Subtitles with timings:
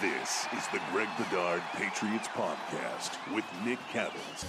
[0.00, 4.44] This is the Greg Bedard Patriots Podcast with Nick Cattles.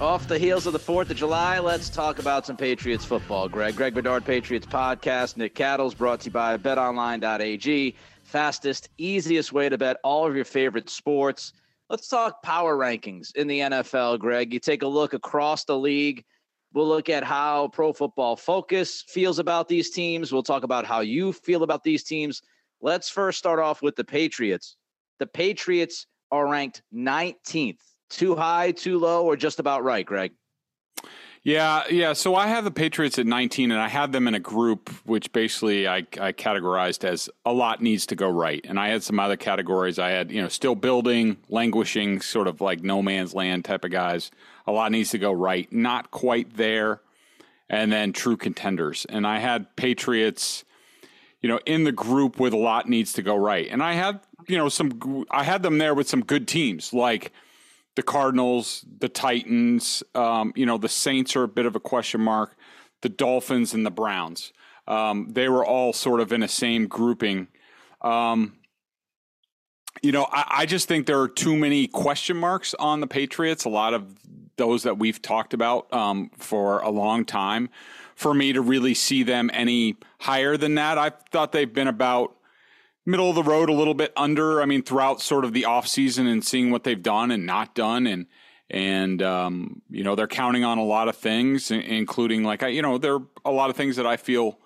[0.00, 3.48] Off the heels of the 4th of July, let's talk about some Patriots football.
[3.48, 7.94] Greg, Greg Bedard Patriots Podcast, Nick Cattles, brought to you by betonline.ag.
[8.22, 11.54] Fastest, easiest way to bet all of your favorite sports.
[11.88, 14.52] Let's talk power rankings in the NFL, Greg.
[14.52, 16.24] You take a look across the league.
[16.72, 20.32] We'll look at how Pro Football Focus feels about these teams.
[20.32, 22.42] We'll talk about how you feel about these teams.
[22.80, 24.76] Let's first start off with the Patriots.
[25.18, 27.78] The Patriots are ranked 19th
[28.10, 30.32] too high, too low, or just about right, Greg?
[31.42, 32.12] Yeah, yeah.
[32.12, 35.32] So I have the Patriots at 19, and I had them in a group which
[35.32, 38.60] basically I, I categorized as a lot needs to go right.
[38.68, 39.98] And I had some other categories.
[39.98, 43.90] I had, you know, still building, languishing, sort of like no man's land type of
[43.90, 44.30] guys.
[44.70, 45.70] A lot needs to go right.
[45.72, 47.00] Not quite there.
[47.68, 49.04] And then true contenders.
[49.08, 50.64] And I had Patriots,
[51.40, 53.68] you know, in the group with a lot needs to go right.
[53.70, 57.32] And I had, you know, some, I had them there with some good teams like,
[57.96, 60.02] the Cardinals, the Titans.
[60.14, 62.56] Um, you know, the Saints are a bit of a question mark.
[63.02, 64.52] The Dolphins and the Browns.
[64.86, 67.48] Um, they were all sort of in a same grouping.
[68.00, 68.58] Um,
[70.02, 73.64] you know, I, I, just think there are too many question marks on the Patriots.
[73.64, 74.06] A lot of
[74.60, 77.70] those that we've talked about um, for a long time.
[78.14, 82.36] For me to really see them any higher than that, I thought they've been about
[83.06, 84.60] middle of the road a little bit under.
[84.60, 87.74] I mean, throughout sort of the off season and seeing what they've done and not
[87.74, 88.26] done, and
[88.68, 92.82] and um, you know they're counting on a lot of things, including like I, you
[92.82, 94.58] know, there are a lot of things that I feel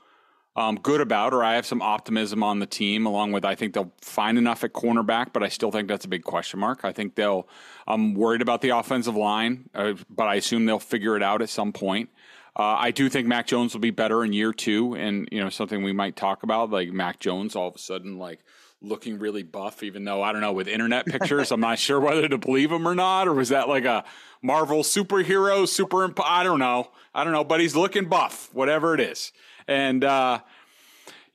[0.57, 3.07] um, good about, or I have some optimism on the team.
[3.07, 6.09] Along with, I think they'll find enough at cornerback, but I still think that's a
[6.09, 6.85] big question mark.
[6.85, 7.49] I think they'll.
[7.87, 11.49] I'm worried about the offensive line, uh, but I assume they'll figure it out at
[11.49, 12.11] some point.
[12.57, 15.51] Uh, I do think Mac Jones will be better in year two, and you know
[15.51, 18.41] something we might talk about, like Mac Jones all of a sudden like
[18.81, 22.29] looking really buff, even though I don't know with internet pictures, I'm not sure whether
[22.29, 24.05] to believe him or not, or was that like a
[24.41, 26.05] Marvel superhero super?
[26.05, 29.33] Imp- I don't know, I don't know, but he's looking buff, whatever it is,
[29.69, 30.05] and.
[30.05, 30.41] uh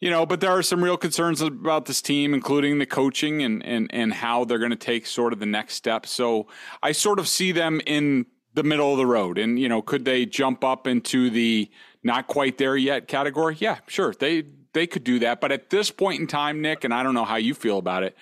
[0.02, 3.62] you know, but there are some real concerns about this team, including the coaching and
[3.66, 6.06] and and how they're going to take sort of the next step.
[6.06, 6.48] So
[6.82, 9.38] I sort of see them in the middle of the road.
[9.38, 11.70] And, you know, could they jump up into the
[12.02, 13.58] not quite there yet category?
[13.60, 14.14] Yeah, sure.
[14.14, 15.42] They they could do that.
[15.42, 18.04] But at this point in time, Nick, and I don't know how you feel about
[18.04, 18.16] it,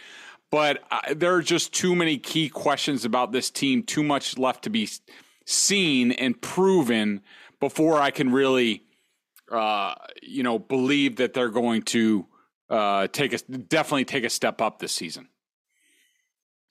[0.49, 4.63] but uh, there are just too many key questions about this team, too much left
[4.63, 4.89] to be
[5.45, 7.21] seen and proven
[7.59, 8.83] before I can really,
[9.51, 12.25] uh, you know, believe that they're going to
[12.69, 15.29] uh, take a definitely take a step up this season.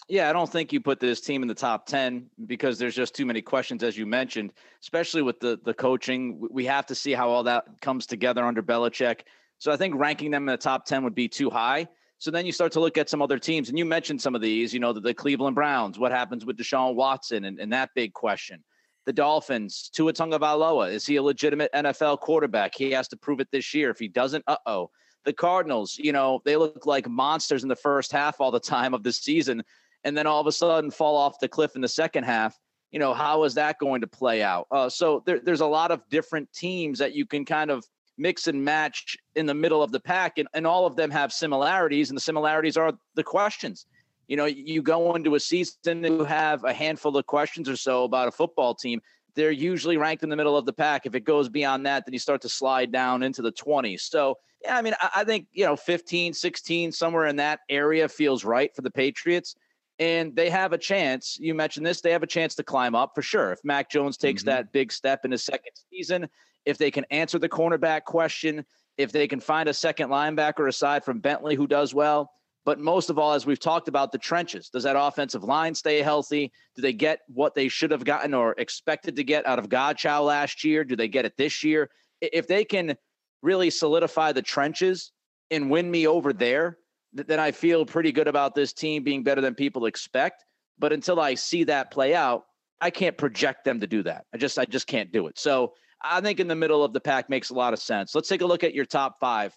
[0.09, 3.15] Yeah, I don't think you put this team in the top 10 because there's just
[3.15, 6.47] too many questions, as you mentioned, especially with the, the coaching.
[6.48, 9.22] We have to see how all that comes together under Belichick.
[9.59, 11.88] So I think ranking them in the top 10 would be too high.
[12.19, 14.41] So then you start to look at some other teams, and you mentioned some of
[14.41, 17.91] these, you know, the, the Cleveland Browns, what happens with Deshaun Watson and, and that
[17.94, 18.62] big question.
[19.06, 22.74] The Dolphins, Tua Tagovailoa, is he a legitimate NFL quarterback?
[22.74, 23.90] He has to prove it this year.
[23.90, 24.90] If he doesn't, uh oh.
[25.24, 28.94] The Cardinals, you know, they look like monsters in the first half all the time
[28.94, 29.64] of the season
[30.06, 32.56] and then all of a sudden fall off the cliff in the second half.
[32.92, 34.68] You know, how is that going to play out?
[34.70, 37.84] Uh, so there, there's a lot of different teams that you can kind of
[38.16, 41.32] mix and match in the middle of the pack, and, and all of them have
[41.32, 43.86] similarities, and the similarities are the questions.
[44.28, 48.04] You know, you go into a season you have a handful of questions or so
[48.04, 49.00] about a football team.
[49.34, 51.06] They're usually ranked in the middle of the pack.
[51.06, 54.00] If it goes beyond that, then you start to slide down into the 20s.
[54.00, 58.09] So, yeah, I mean, I, I think, you know, 15, 16, somewhere in that area
[58.09, 59.54] feels right for the Patriots
[59.98, 61.38] and they have a chance.
[61.41, 63.53] You mentioned this; they have a chance to climb up for sure.
[63.53, 64.50] If Mac Jones takes mm-hmm.
[64.50, 66.28] that big step in his second season,
[66.65, 68.65] if they can answer the cornerback question,
[68.98, 72.31] if they can find a second linebacker aside from Bentley who does well,
[72.66, 74.69] but most of all, as we've talked about, the trenches.
[74.69, 76.53] Does that offensive line stay healthy?
[76.75, 80.27] Do they get what they should have gotten or expected to get out of Godchaux
[80.27, 80.82] last year?
[80.82, 81.88] Do they get it this year?
[82.21, 82.97] If they can
[83.41, 85.13] really solidify the trenches
[85.53, 86.78] and win me over there,
[87.13, 90.45] then I feel pretty good about this team being better than people expect.
[90.77, 92.47] But until I see that play out,
[92.80, 94.24] I can't project them to do that.
[94.34, 95.39] I just I just can't do it.
[95.39, 95.72] So
[96.03, 98.12] I think in the middle of the pack makes a lot of sense.
[98.12, 99.57] Let's take a look at your top five.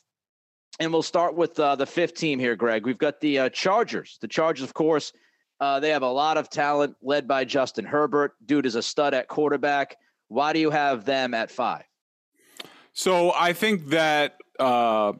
[0.80, 2.86] And we'll start with uh, the fifth team here, Greg.
[2.86, 4.18] We've got the uh, Chargers.
[4.21, 5.12] The Chargers, of course,
[5.60, 8.33] uh, they have a lot of talent led by Justin Herbert.
[8.45, 9.98] Dude is a stud at quarterback.
[10.30, 11.83] Why do you have them at five?
[12.94, 15.13] So I think that uh,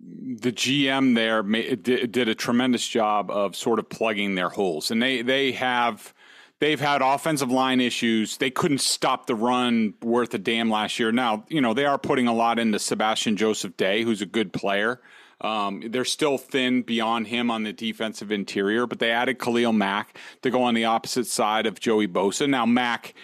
[0.00, 5.22] the GM there did a tremendous job of sort of plugging their holes, and they
[5.22, 6.12] they have
[6.58, 8.38] They've had offensive line issues.
[8.38, 11.12] They couldn't stop the run worth a damn last year.
[11.12, 14.52] Now, you know, they are putting a lot into Sebastian Joseph Day, who's a good
[14.54, 15.00] player.
[15.42, 20.16] Um, they're still thin beyond him on the defensive interior, but they added Khalil Mack
[20.40, 22.48] to go on the opposite side of Joey Bosa.
[22.48, 23.14] Now, Mack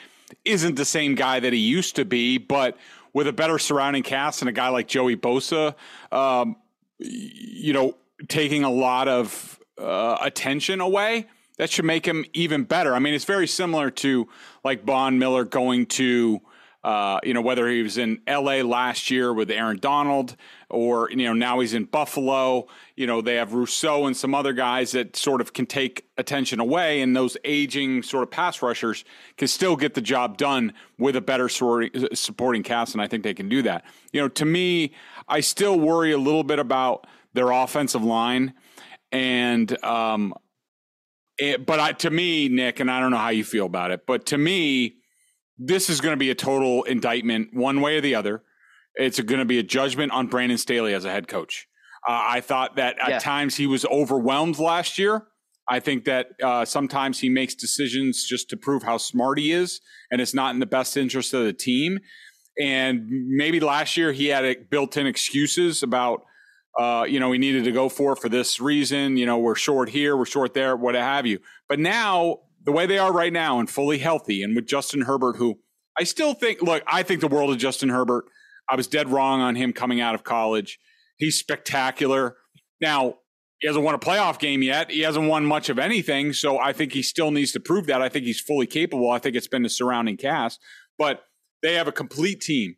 [0.44, 2.76] isn't the same guy that he used to be, but
[3.14, 5.74] with a better surrounding cast and a guy like Joey Bosa,
[6.10, 6.56] um,
[6.98, 7.96] you know,
[8.28, 11.26] taking a lot of uh, attention away,
[11.62, 12.92] that should make him even better.
[12.92, 14.26] I mean, it's very similar to
[14.64, 16.40] like Von Miller going to,
[16.82, 20.34] uh, you know, whether he was in LA last year with Aaron Donald
[20.68, 22.66] or, you know, now he's in Buffalo.
[22.96, 26.58] You know, they have Rousseau and some other guys that sort of can take attention
[26.58, 29.04] away, and those aging sort of pass rushers
[29.36, 33.34] can still get the job done with a better supporting cast, and I think they
[33.34, 33.84] can do that.
[34.12, 34.94] You know, to me,
[35.28, 38.52] I still worry a little bit about their offensive line.
[39.12, 40.34] And um,
[41.38, 44.06] it, but I, to me, Nick, and I don't know how you feel about it,
[44.06, 44.96] but to me,
[45.58, 48.42] this is going to be a total indictment, one way or the other.
[48.94, 51.66] It's going to be a judgment on Brandon Staley as a head coach.
[52.06, 53.18] Uh, I thought that at yeah.
[53.18, 55.26] times he was overwhelmed last year.
[55.68, 59.80] I think that uh, sometimes he makes decisions just to prove how smart he is,
[60.10, 62.00] and it's not in the best interest of the team.
[62.60, 66.24] And maybe last year he had built-in excuses about
[66.78, 69.16] uh, you know, we needed to go for for this reason.
[69.16, 71.38] You know, we're short here, we're short there, what have you.
[71.68, 75.36] But now, the way they are right now and fully healthy, and with Justin Herbert,
[75.36, 75.58] who
[75.98, 78.24] I still think, look, I think the world of Justin Herbert.
[78.68, 80.78] I was dead wrong on him coming out of college.
[81.16, 82.36] He's spectacular.
[82.80, 83.16] Now,
[83.58, 84.90] he hasn't won a playoff game yet.
[84.90, 86.32] He hasn't won much of anything.
[86.32, 88.00] So I think he still needs to prove that.
[88.00, 89.10] I think he's fully capable.
[89.10, 90.58] I think it's been the surrounding cast.
[90.98, 91.24] But
[91.62, 92.76] they have a complete team.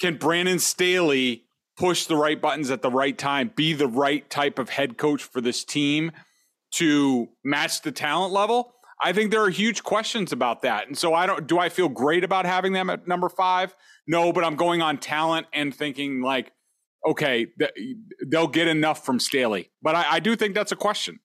[0.00, 1.44] Can Brandon Staley
[1.76, 5.22] push the right buttons at the right time, be the right type of head coach
[5.22, 6.12] for this team
[6.74, 8.74] to match the talent level?
[9.04, 10.86] I think there are huge questions about that.
[10.86, 13.74] And so I don't do I feel great about having them at number 5?
[14.06, 16.52] No, but I'm going on talent and thinking like
[17.04, 17.48] okay,
[18.28, 19.70] they'll get enough from Staley.
[19.82, 21.18] But I, I do think that's a question.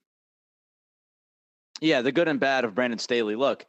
[1.82, 3.36] Yeah, the good and bad of Brandon Staley.
[3.36, 3.66] Look,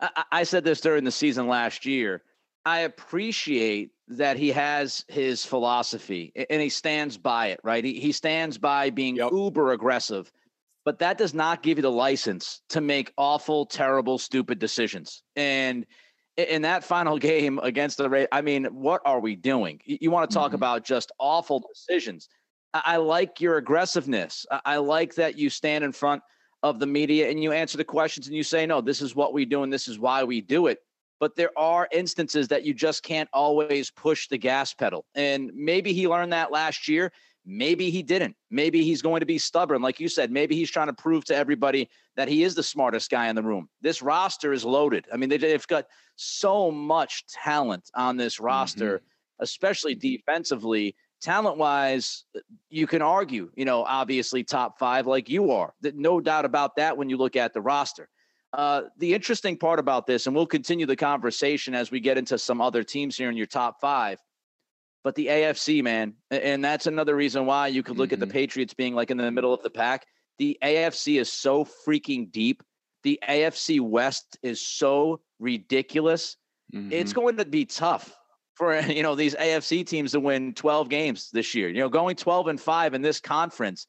[0.00, 2.22] I, I said this during the season last year.
[2.68, 7.82] I appreciate that he has his philosophy and he stands by it, right?
[7.82, 9.32] He, he stands by being yep.
[9.32, 10.30] uber aggressive,
[10.84, 15.22] but that does not give you the license to make awful, terrible, stupid decisions.
[15.34, 15.86] And
[16.36, 19.80] in that final game against the Rays, I mean, what are we doing?
[19.86, 20.56] You, want to talk mm-hmm.
[20.56, 22.28] about just awful decisions.
[22.74, 24.44] I, I like your aggressiveness.
[24.50, 26.22] I, I like that you stand in front
[26.62, 29.32] of the media and you answer the questions and you say, no, this is what
[29.32, 30.80] we do and this is why we do it
[31.20, 35.04] but there are instances that you just can't always push the gas pedal.
[35.14, 37.12] And maybe he learned that last year.
[37.44, 38.36] Maybe he didn't.
[38.50, 39.80] Maybe he's going to be stubborn.
[39.80, 43.10] Like you said, maybe he's trying to prove to everybody that he is the smartest
[43.10, 43.68] guy in the room.
[43.80, 45.06] This roster is loaded.
[45.12, 45.86] I mean, they've got
[46.16, 49.42] so much talent on this roster, mm-hmm.
[49.42, 50.94] especially defensively.
[51.22, 52.24] Talent wise,
[52.68, 55.72] you can argue, you know, obviously top five like you are.
[55.82, 58.08] No doubt about that when you look at the roster.
[58.52, 62.38] Uh, the interesting part about this, and we'll continue the conversation as we get into
[62.38, 64.18] some other teams here in your top five,
[65.04, 68.14] but the AFC, man, and that's another reason why you could look mm-hmm.
[68.14, 68.32] at the mm-hmm.
[68.32, 70.06] Patriots being like in the middle of the pack.
[70.38, 72.62] The AFC is so freaking deep.
[73.02, 76.36] The AFC West is so ridiculous.
[76.72, 76.92] Mm-hmm.
[76.92, 78.16] It's going to be tough
[78.54, 81.68] for you know these AFC teams to win 12 games this year.
[81.68, 83.86] You know, going 12 and 5 in this conference,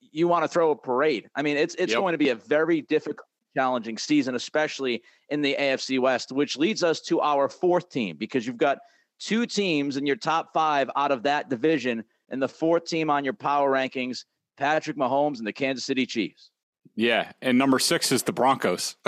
[0.00, 1.28] you want to throw a parade.
[1.34, 2.00] I mean, it's it's yep.
[2.00, 3.26] going to be a very difficult
[3.56, 8.46] challenging season, especially in the AFC West, which leads us to our fourth team because
[8.46, 8.78] you've got
[9.18, 13.24] two teams in your top five out of that division, and the fourth team on
[13.24, 14.24] your power rankings,
[14.56, 16.50] Patrick Mahomes and the Kansas City Chiefs.
[16.96, 18.96] Yeah, and number six is the Broncos.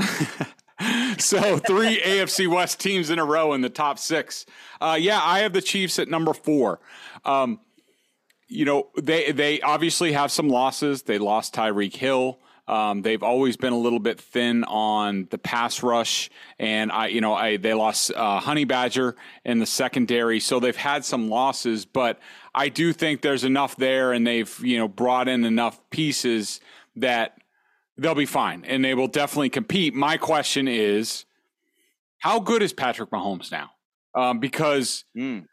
[1.19, 4.47] so three AFC West teams in a row in the top six.
[4.81, 6.81] Uh, yeah, I have the Chiefs at number four.
[7.25, 7.61] Um,
[8.49, 11.03] you know, they they obviously have some losses.
[11.03, 12.39] They lost Tyreek Hill.
[12.69, 17.21] Um, they've always been a little bit thin on the pass rush, and I, you
[17.21, 21.85] know, I they lost uh, Honey Badger in the secondary, so they've had some losses.
[21.85, 22.21] But
[22.55, 26.61] I do think there's enough there, and they've you know brought in enough pieces
[26.97, 27.37] that
[27.99, 29.93] they'll be fine, and they will definitely compete.
[29.93, 31.25] My question is,
[32.19, 33.71] how good is Patrick Mahomes now?
[34.15, 35.47] Um, because mm.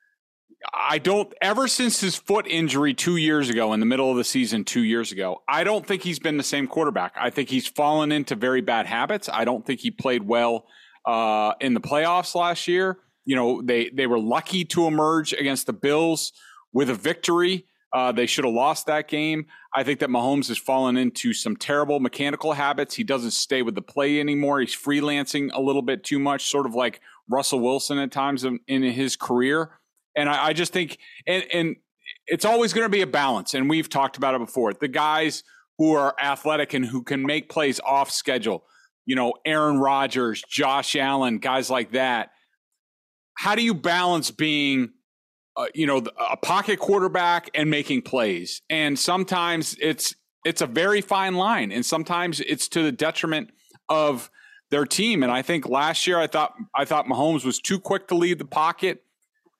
[0.73, 4.23] I don't ever since his foot injury two years ago in the middle of the
[4.23, 7.13] season two years ago, I don't think he's been the same quarterback.
[7.17, 9.29] I think he's fallen into very bad habits.
[9.31, 10.65] I don't think he played well
[11.05, 12.99] uh, in the playoffs last year.
[13.25, 16.33] You know, they they were lucky to emerge against the Bills
[16.73, 17.65] with a victory.
[17.91, 19.45] Uh, they should have lost that game.
[19.75, 22.95] I think that Mahomes has fallen into some terrible mechanical habits.
[22.95, 24.59] He doesn't stay with the play anymore.
[24.59, 28.59] He's freelancing a little bit too much, sort of like Russell Wilson at times in,
[28.67, 29.78] in his career.
[30.19, 30.97] And I, I just think,
[31.27, 31.75] and, and
[32.27, 33.53] it's always going to be a balance.
[33.53, 34.73] And we've talked about it before.
[34.73, 35.43] The guys
[35.77, 38.65] who are athletic and who can make plays off schedule,
[39.05, 42.31] you know, Aaron Rodgers, Josh Allen, guys like that.
[43.35, 44.91] How do you balance being
[45.59, 48.61] uh, you know, a pocket quarterback and making plays.
[48.69, 53.49] And sometimes it's it's a very fine line, and sometimes it's to the detriment
[53.89, 54.31] of
[54.71, 55.21] their team.
[55.21, 58.37] And I think last year I thought I thought Mahomes was too quick to leave
[58.37, 59.03] the pocket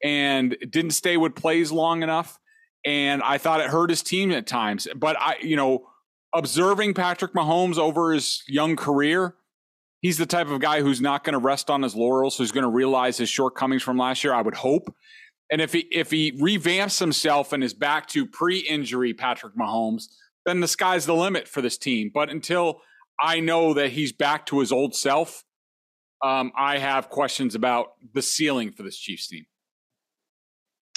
[0.04, 2.40] and didn't stay with plays long enough.
[2.86, 4.88] And I thought it hurt his team at times.
[4.96, 5.88] But I, you know,
[6.34, 9.36] observing Patrick Mahomes over his young career,
[10.02, 12.64] he's the type of guy who's not going to rest on his laurels, who's going
[12.64, 14.34] to realize his shortcomings from last year.
[14.34, 14.94] I would hope.
[15.52, 20.04] And if he if he revamps himself and is back to pre-injury Patrick Mahomes,
[20.46, 22.12] then the sky's the limit for this team.
[22.14, 22.82] But until
[23.20, 25.44] I know that he's back to his old self,
[26.24, 29.46] um, I have questions about the ceiling for this Chiefs team.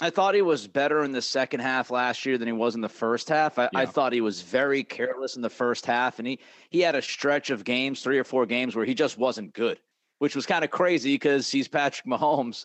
[0.01, 2.81] I thought he was better in the second half last year than he was in
[2.81, 3.59] the first half.
[3.59, 3.81] I, yeah.
[3.81, 7.03] I, thought he was very careless in the first half, and he he had a
[7.03, 9.79] stretch of games, three or four games, where he just wasn't good,
[10.19, 12.65] which was kind of crazy because he's Patrick Mahomes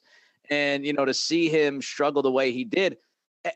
[0.50, 2.98] and, you know, to see him struggle the way he did,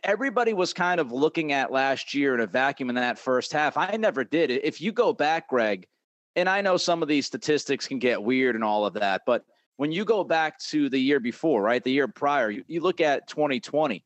[0.04, 3.78] everybody was kind of looking at last year in a vacuum in that first half.
[3.78, 4.52] I never did.
[4.52, 5.88] If you go back, Greg,
[6.36, 9.46] and I know some of these statistics can get weird and all of that, but
[9.82, 13.02] when you go back to the year before, right, the year prior, you, you look
[13.02, 14.06] at 2020.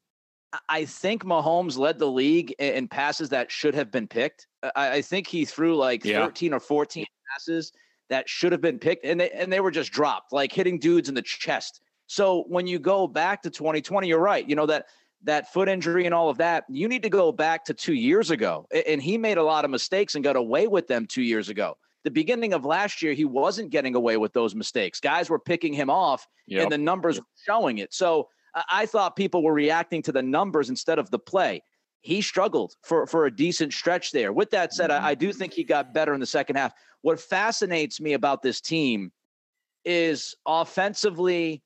[0.69, 4.47] I think Mahomes led the league in passes that should have been picked.
[4.73, 6.23] I, I think he threw like yeah.
[6.23, 7.73] 13 or 14 passes
[8.09, 11.09] that should have been picked, and they and they were just dropped, like hitting dudes
[11.09, 11.81] in the chest.
[12.07, 14.47] So when you go back to 2020, you're right.
[14.47, 14.85] You know that
[15.25, 16.63] that foot injury and all of that.
[16.69, 19.71] You need to go back to two years ago, and he made a lot of
[19.71, 21.75] mistakes and got away with them two years ago.
[22.05, 25.01] The beginning of last year, he wasn't getting away with those mistakes.
[25.01, 26.63] Guys were picking him off, yep.
[26.63, 27.93] and the numbers were showing it.
[27.93, 28.29] So
[28.69, 31.61] I thought people were reacting to the numbers instead of the play.
[32.01, 34.31] He struggled for, for a decent stretch there.
[34.31, 36.71] With that said, I, I do think he got better in the second half.
[37.01, 39.11] What fascinates me about this team
[39.83, 41.63] is offensively,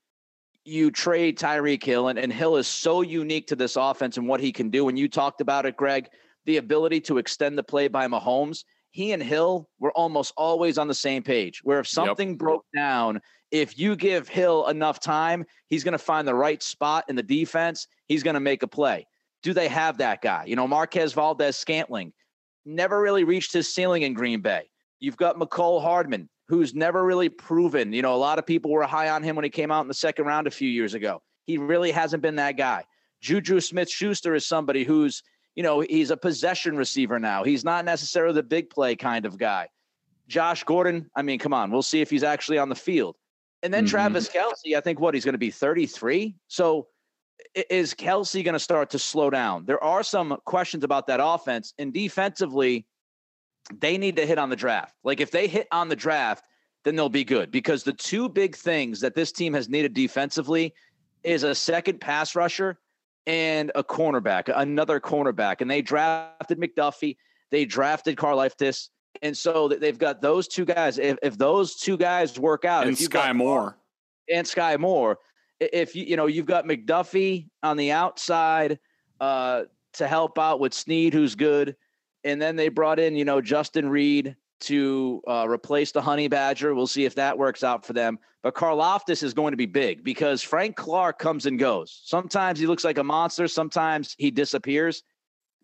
[0.64, 4.40] you trade Tyreek Hill, and, and Hill is so unique to this offense and what
[4.40, 4.88] he can do.
[4.88, 6.08] And you talked about it, Greg,
[6.46, 8.64] the ability to extend the play by Mahomes.
[8.92, 11.62] He and Hill were almost always on the same page.
[11.64, 12.38] Where if something yep.
[12.38, 17.06] broke down, if you give Hill enough time, he's going to find the right spot
[17.08, 17.88] in the defense.
[18.08, 19.08] He's going to make a play.
[19.44, 20.46] Do they have that guy?
[20.46, 22.14] You know, Marquez Valdes Scantling
[22.66, 24.70] never really reached his ceiling in Green Bay.
[25.00, 27.94] You've got Mecole Hardman, who's never really proven.
[27.94, 29.88] You know, a lot of people were high on him when he came out in
[29.88, 31.22] the second round a few years ago.
[31.46, 32.84] He really hasn't been that guy.
[33.22, 35.24] Juju Smith Schuster is somebody who's,
[35.60, 37.44] you know, he's a possession receiver now.
[37.44, 39.68] He's not necessarily the big play kind of guy.
[40.30, 43.18] Josh Gordon, I mean, come on, we'll see if he's actually on the field.
[43.62, 43.90] And then mm-hmm.
[43.90, 46.34] Travis Kelce, I think what he's going to be 33.
[46.48, 46.88] So
[47.54, 49.66] is Kelce going to start to slow down?
[49.66, 51.74] There are some questions about that offense.
[51.78, 52.88] And defensively,
[53.82, 54.96] they need to hit on the draft.
[55.04, 56.46] Like if they hit on the draft,
[56.86, 60.74] then they'll be good because the two big things that this team has needed defensively
[61.26, 62.80] is a second pass rusher
[63.28, 65.62] and a cornerback, another cornerback.
[65.62, 67.18] And they drafted McDuffie,
[67.52, 68.90] they drafted Karlaftis.
[69.22, 70.98] And so they've got those two guys.
[70.98, 73.78] If, if those two guys work out, and Sky Moore,
[74.32, 75.18] and Sky Moore,
[75.60, 78.80] if you you know you've got McDuffie on the outside
[79.20, 81.76] uh, to help out with Sneed, who's good,
[82.24, 86.76] and then they brought in, you know, Justin Reid to uh, replace the Honey Badger.
[86.76, 88.20] We'll see if that works out for them.
[88.42, 92.02] But Karlaftis is going to be big because Frank Clark comes and goes.
[92.06, 93.48] Sometimes he looks like a monster.
[93.48, 95.04] Sometimes he disappears.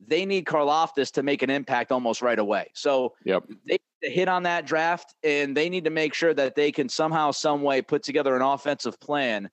[0.06, 2.72] They need Karlaftis to make an impact almost right away.
[2.74, 3.44] So yep.
[3.66, 7.32] they hit on that draft, and they need to make sure that they can somehow,
[7.32, 9.50] some way, put together an offensive plan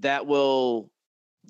[0.00, 0.90] that will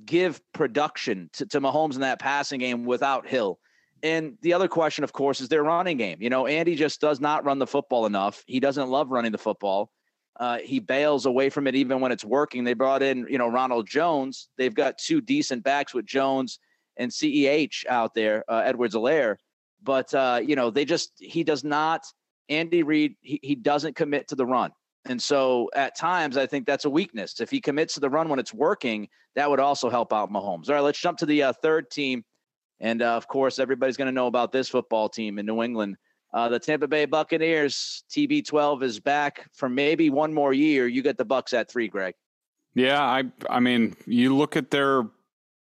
[0.06, 3.58] give production to, to Mahomes in that passing game without Hill.
[4.02, 6.18] And the other question, of course, is their running game.
[6.20, 8.42] You know, Andy just does not run the football enough.
[8.46, 9.90] He doesn't love running the football.
[10.38, 12.64] Uh, he bails away from it even when it's working.
[12.64, 14.48] They brought in, you know, Ronald Jones.
[14.56, 16.58] They've got two decent backs with Jones
[16.96, 19.36] and CEH out there, uh, Edwards-Helaire.
[19.82, 22.06] But, uh, you know, they just, he does not,
[22.48, 24.70] Andy Reid, he, he doesn't commit to the run.
[25.06, 27.40] And so at times, I think that's a weakness.
[27.40, 30.68] If he commits to the run when it's working, that would also help out Mahomes.
[30.68, 32.24] All right, let's jump to the uh, third team
[32.80, 35.96] and uh, of course, everybody's going to know about this football team in New England.
[36.32, 40.86] Uh, the Tampa Bay Buccaneers, TB12 is back for maybe one more year.
[40.86, 42.14] You get the Bucks at three, Greg.
[42.74, 45.04] Yeah, I I mean, you look at their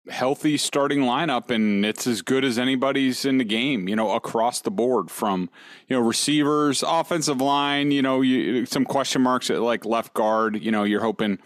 [0.10, 4.62] healthy starting lineup and it's as good as anybody's in the game, you know, across
[4.62, 5.50] the board from,
[5.88, 10.62] you know, receivers, offensive line, you know, you, some question marks at like left guard,
[10.62, 11.39] you know, you're hoping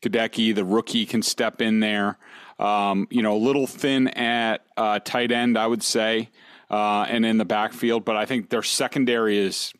[0.00, 2.18] Goedeke, the rookie, can step in there.
[2.58, 6.30] Um, you know, a little thin at uh, tight end, I would say,
[6.70, 9.74] uh, and in the backfield, but I think their secondary is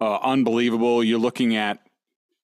[0.00, 1.04] uh, unbelievable.
[1.04, 1.78] You're looking at,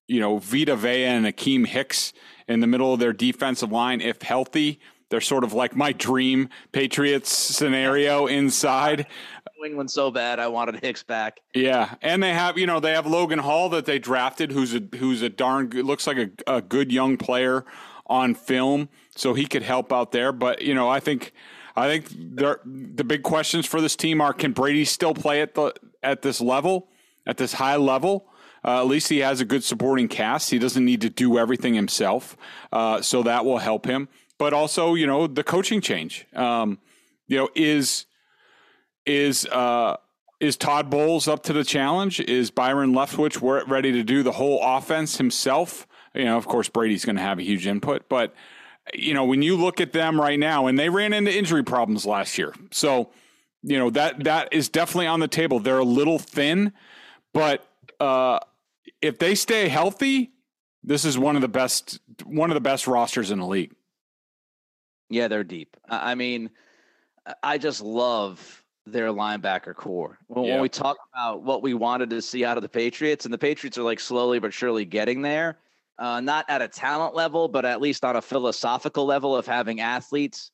[0.07, 2.13] you know, Vita Vea and Akiem Hicks
[2.47, 4.79] in the middle of their defensive line, if healthy.
[5.09, 9.07] They're sort of like my dream Patriots scenario inside.
[9.59, 11.41] New England so bad, I wanted Hicks back.
[11.53, 14.81] Yeah, and they have you know they have Logan Hall that they drafted, who's a
[14.97, 17.65] who's a darn good, looks like a, a good young player
[18.07, 20.31] on film, so he could help out there.
[20.31, 21.33] But you know, I think
[21.75, 25.73] I think the big questions for this team are: Can Brady still play at the
[26.03, 26.89] at this level,
[27.25, 28.27] at this high level?
[28.63, 30.51] Uh, at least he has a good supporting cast.
[30.51, 32.37] He doesn't need to do everything himself,
[32.71, 34.07] uh, so that will help him
[34.41, 36.25] but also you know the coaching change.
[36.33, 36.79] Um,
[37.27, 38.07] you know is
[39.05, 39.97] is uh,
[40.39, 42.19] is Todd Bowles up to the challenge?
[42.19, 43.39] Is Byron Leftwich
[43.69, 45.85] ready to do the whole offense himself?
[46.15, 48.33] You know, of course, Brady's going to have a huge input, but
[48.93, 52.05] you know when you look at them right now, and they ran into injury problems
[52.05, 53.09] last year, so
[53.63, 55.59] you know that that is definitely on the table.
[55.59, 56.73] They're a little thin,
[57.33, 57.65] but
[57.99, 58.39] uh,
[59.01, 60.31] if they stay healthy,
[60.83, 63.73] this is one of the best one of the best rosters in the league.
[65.09, 65.75] Yeah, they're deep.
[65.89, 66.49] I mean,
[67.43, 70.17] I just love their linebacker corps.
[70.27, 70.53] When, yeah.
[70.53, 73.37] when we talk about what we wanted to see out of the Patriots, and the
[73.37, 75.57] Patriots are like slowly but surely getting there,
[76.01, 79.79] uh, not at a talent level, but at least on a philosophical level of having
[79.79, 80.51] athletes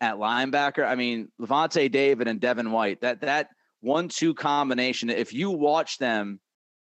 [0.00, 0.86] at linebacker.
[0.86, 3.48] I mean, Lavonte David and Devin White, that that
[3.80, 5.08] one-two combination.
[5.08, 6.38] If you watch them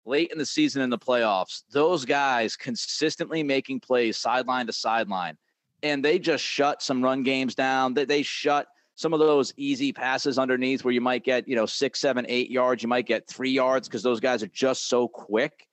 [0.05, 5.37] late in the season in the playoffs, those guys consistently making plays sideline to sideline
[5.83, 7.93] and they just shut some run games down.
[7.93, 11.65] They, they shut some of those easy passes underneath where you might get, you know,
[11.65, 12.81] six, seven, eight yards.
[12.81, 15.67] You might get three yards because those guys are just so quick.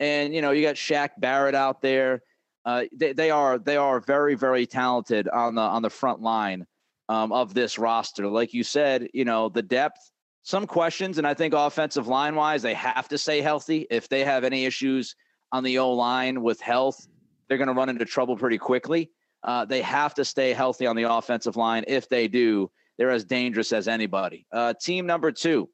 [0.00, 2.22] And, you know, you got Shaq Barrett out there.
[2.64, 6.66] Uh, they, they are they are very, very talented on the on the front line
[7.08, 8.26] um, of this roster.
[8.28, 10.10] Like you said, you know, the depth,
[10.42, 13.86] some questions, and I think offensive line wise, they have to stay healthy.
[13.90, 15.14] If they have any issues
[15.52, 17.06] on the O line with health,
[17.48, 19.10] they're going to run into trouble pretty quickly.
[19.42, 21.84] Uh, they have to stay healthy on the offensive line.
[21.88, 24.46] If they do, they're as dangerous as anybody.
[24.52, 25.68] Uh, team number two,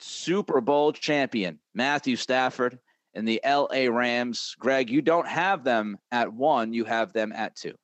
[0.00, 2.78] Super Bowl champion Matthew Stafford
[3.16, 4.54] and the LA Rams.
[4.58, 7.74] Greg, you don't have them at one, you have them at two.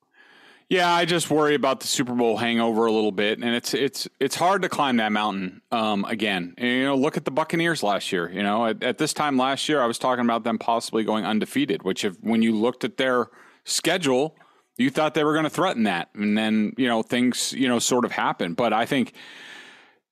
[0.69, 4.07] Yeah, I just worry about the Super Bowl hangover a little bit, and it's it's
[4.19, 6.55] it's hard to climb that mountain um, again.
[6.57, 8.31] And, you know, look at the Buccaneers last year.
[8.31, 11.25] You know, at, at, this time last year, I was talking about them possibly going
[11.25, 11.83] undefeated.
[11.83, 13.27] Which, if when you looked at their
[13.65, 14.35] schedule,
[14.77, 17.77] you thought they were going to threaten that, and then you know things you know
[17.77, 18.53] sort of happen.
[18.53, 19.13] But I think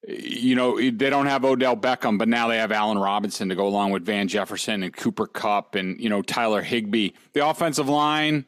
[0.08, 3.68] you know they don't have Odell Beckham, but now they have Allen Robinson to go
[3.68, 7.12] along with Van Jefferson and Cooper Kupp and you know Tyler Higbee.
[7.34, 8.46] The offensive line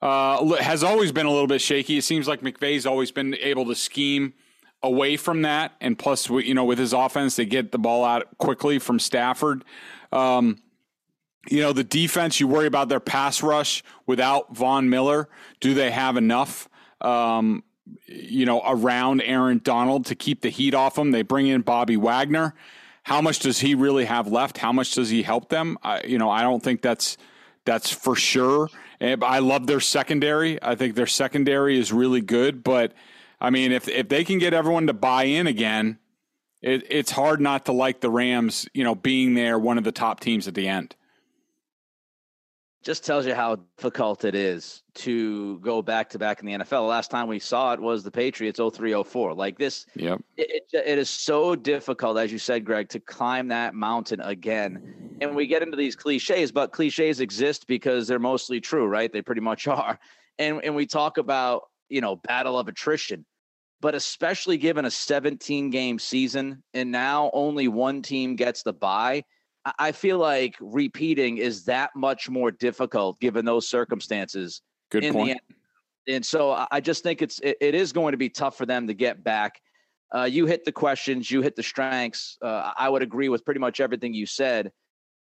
[0.00, 1.98] uh, has always been a little bit shaky.
[1.98, 4.34] It seems like McVay's always been able to scheme
[4.82, 8.38] away from that, and plus you know with his offense, they get the ball out
[8.38, 9.64] quickly from Stafford.
[10.10, 10.58] Um,
[11.50, 15.28] you know, the defense, you worry about their pass rush without Von Miller.
[15.60, 16.68] Do they have enough,
[17.00, 17.62] um,
[18.06, 21.10] you know, around Aaron Donald to keep the heat off them?
[21.10, 22.54] They bring in Bobby Wagner.
[23.02, 24.58] How much does he really have left?
[24.58, 25.76] How much does he help them?
[25.82, 27.18] I, you know, I don't think that's
[27.64, 28.68] that's for sure.
[29.00, 30.62] I love their secondary.
[30.62, 32.64] I think their secondary is really good.
[32.64, 32.92] But
[33.40, 35.98] I mean, if if they can get everyone to buy in again,
[36.62, 38.66] it, it's hard not to like the Rams.
[38.72, 40.94] You know, being there, one of the top teams at the end
[42.84, 46.68] just tells you how difficult it is to go back to back in the NFL.
[46.68, 49.34] The last time we saw it was the Patriots 0304.
[49.34, 50.22] Like this, yep.
[50.36, 55.16] It, it, it is so difficult, as you said, Greg, to climb that mountain again.
[55.20, 59.10] And we get into these cliches, but cliches exist because they're mostly true, right?
[59.10, 59.98] They pretty much are.
[60.38, 63.24] And, and we talk about, you know, battle of attrition,
[63.80, 69.24] but especially given a 17 game season and now only one team gets the bye
[69.78, 74.62] I feel like repeating is that much more difficult given those circumstances.
[74.90, 75.40] Good point.
[76.06, 78.86] and so I just think it's it, it is going to be tough for them
[78.86, 79.60] to get back.
[80.14, 82.38] Uh, you hit the questions, you hit the strengths.
[82.42, 84.70] Uh, I would agree with pretty much everything you said.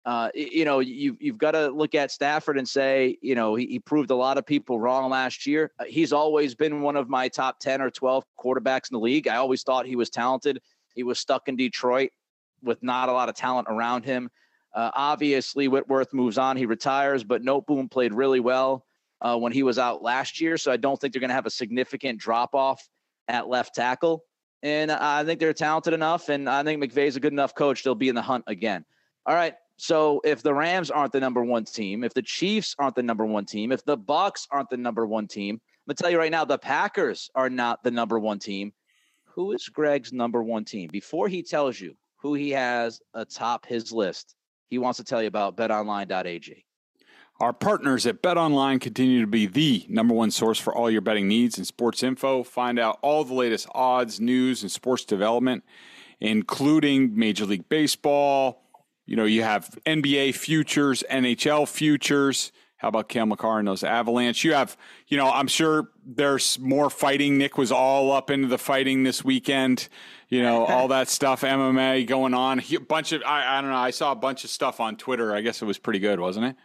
[0.03, 3.67] Uh, you know, you, you've got to look at Stafford and say, you know, he,
[3.67, 5.71] he proved a lot of people wrong last year.
[5.79, 9.27] Uh, he's always been one of my top 10 or 12 quarterbacks in the league.
[9.27, 10.59] I always thought he was talented.
[10.95, 12.09] He was stuck in Detroit
[12.63, 14.29] with not a lot of talent around him.
[14.73, 16.55] Uh, obviously, Whitworth moves on.
[16.55, 18.85] He retires, but Noteboom played really well
[19.21, 20.57] uh, when he was out last year.
[20.57, 22.87] So I don't think they're going to have a significant drop off
[23.27, 24.23] at left tackle.
[24.63, 27.83] And I think they're talented enough, and I think McVay's a good enough coach.
[27.83, 28.85] They'll be in the hunt again.
[29.25, 29.55] All right.
[29.77, 33.25] So if the Rams aren't the number one team, if the Chiefs aren't the number
[33.25, 36.31] one team, if the Bucks aren't the number one team, I'm gonna tell you right
[36.31, 38.73] now, the Packers are not the number one team.
[39.25, 40.89] Who is Greg's number one team?
[40.91, 44.35] Before he tells you who he has atop his list,
[44.69, 46.65] he wants to tell you about betonline.ag.
[47.39, 51.27] Our partners at BetOnline continue to be the number one source for all your betting
[51.27, 52.43] needs and sports info.
[52.43, 55.63] Find out all the latest odds, news, and sports development,
[56.19, 58.61] including Major League Baseball.
[59.07, 62.51] You know, you have NBA futures, NHL futures.
[62.81, 64.43] How about Cale Makar and those Avalanche?
[64.43, 64.75] You have,
[65.07, 67.37] you know, I'm sure there's more fighting.
[67.37, 69.87] Nick was all up into the fighting this weekend.
[70.29, 72.59] You know, all that stuff, MMA going on.
[72.59, 73.77] A bunch of, I, I don't know.
[73.77, 75.35] I saw a bunch of stuff on Twitter.
[75.35, 76.55] I guess it was pretty good, wasn't it?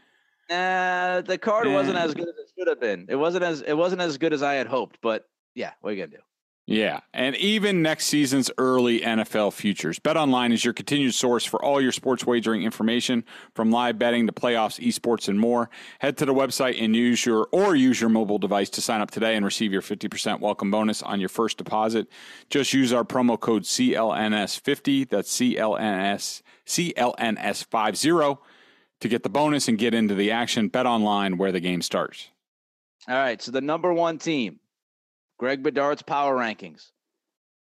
[0.50, 3.04] Uh, the card wasn't as good as it should have been.
[3.10, 5.92] It wasn't as it wasn't as good as I had hoped, but yeah, what are
[5.92, 6.22] you gonna do?
[6.68, 10.00] Yeah, and even next season's early NFL futures.
[10.00, 13.24] BetOnline is your continued source for all your sports wagering information,
[13.54, 15.70] from live betting to playoffs, esports, and more.
[16.00, 19.12] Head to the website and use your or use your mobile device to sign up
[19.12, 22.08] today and receive your 50% welcome bonus on your first deposit.
[22.50, 25.08] Just use our promo code CLNS50.
[25.08, 28.38] That's CLNS CLNS50
[28.98, 30.66] to get the bonus and get into the action.
[30.66, 32.30] Bet online where the game starts.
[33.06, 33.40] All right.
[33.40, 34.58] So the number one team,
[35.38, 36.90] Greg Bedard's power rankings,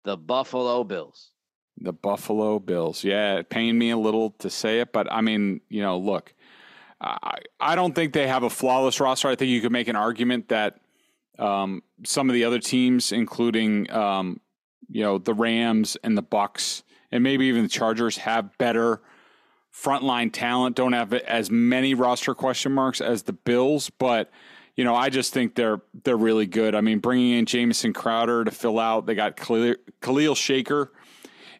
[0.05, 1.31] the Buffalo Bills.
[1.77, 3.03] The Buffalo Bills.
[3.03, 6.33] Yeah, it pained me a little to say it, but I mean, you know, look,
[7.01, 9.29] I, I don't think they have a flawless roster.
[9.29, 10.79] I think you could make an argument that
[11.39, 14.41] um, some of the other teams, including um,
[14.89, 19.03] you know the Rams and the Bucks, and maybe even the Chargers, have better
[19.75, 24.31] frontline talent, don't have as many roster question marks as the Bills, but
[24.77, 26.75] you know, I just think they're they're really good.
[26.75, 30.89] I mean, bringing in Jamison Crowder to fill out, they got Khalil, Khalil Shakir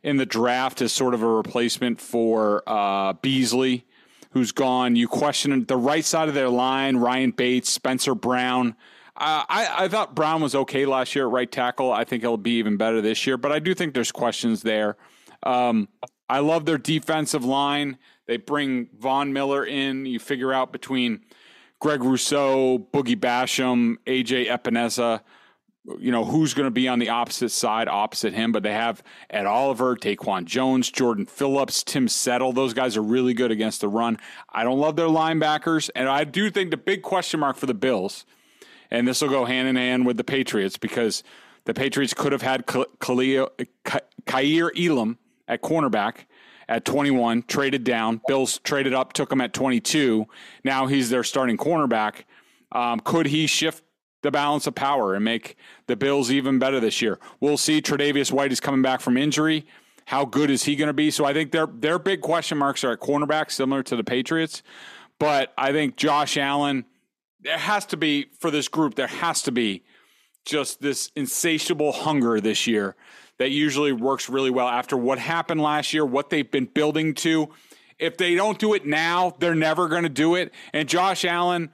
[0.03, 3.87] in the draft as sort of a replacement for uh, Beasley,
[4.31, 4.97] who's gone.
[4.97, 8.77] You question the right side of their line: Ryan Bates, Spencer Brown.
[9.17, 11.93] Uh, I, I thought Brown was okay last year at right tackle.
[11.93, 14.97] I think he'll be even better this year, but I do think there's questions there.
[15.45, 15.89] Um,
[16.29, 17.99] I love their defensive line.
[18.27, 20.05] They bring Von Miller in.
[20.05, 21.21] You figure out between
[21.85, 25.21] Greg Rousseau, Boogie Basham, AJ Epenesa,
[25.99, 28.53] you know, who's going to be on the opposite side, opposite him.
[28.53, 32.55] But they have Ed Oliver, Daquan Jones, Jordan Phillips, Tim Settle.
[32.55, 34.17] Those guys are really good against the run.
[34.49, 35.91] I don't love their linebackers.
[35.95, 38.25] And I do think the big question mark for the Bills,
[38.91, 41.23] and this will go hand in hand with the Patriots because
[41.67, 46.25] the Patriots could have had Kaiir Elam at cornerback
[46.69, 48.21] at 21, traded down.
[48.27, 50.27] Bills traded up, took him at 22.
[50.65, 52.25] Now he's their starting cornerback.
[52.73, 53.85] Um, could he shift
[54.23, 57.19] the balance of power and make the Bills even better this year?
[57.41, 57.81] We'll see.
[57.81, 59.67] Tre'Davious White is coming back from injury.
[60.07, 61.11] How good is he going to be?
[61.11, 64.63] So I think their their big question marks are at cornerback, similar to the Patriots.
[65.19, 66.85] But I think Josh Allen,
[67.41, 69.83] there has to be for this group, there has to be
[70.45, 72.97] just this insatiable hunger this year
[73.39, 77.49] that usually works really well after what happened last year, what they've been building to.
[77.99, 80.53] If they don't do it now, they're never going to do it.
[80.73, 81.71] And Josh Allen,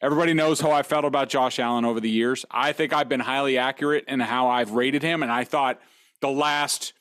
[0.00, 2.44] everybody knows how I felt about Josh Allen over the years.
[2.50, 5.22] I think I've been highly accurate in how I've rated him.
[5.22, 5.80] And I thought
[6.20, 6.92] the last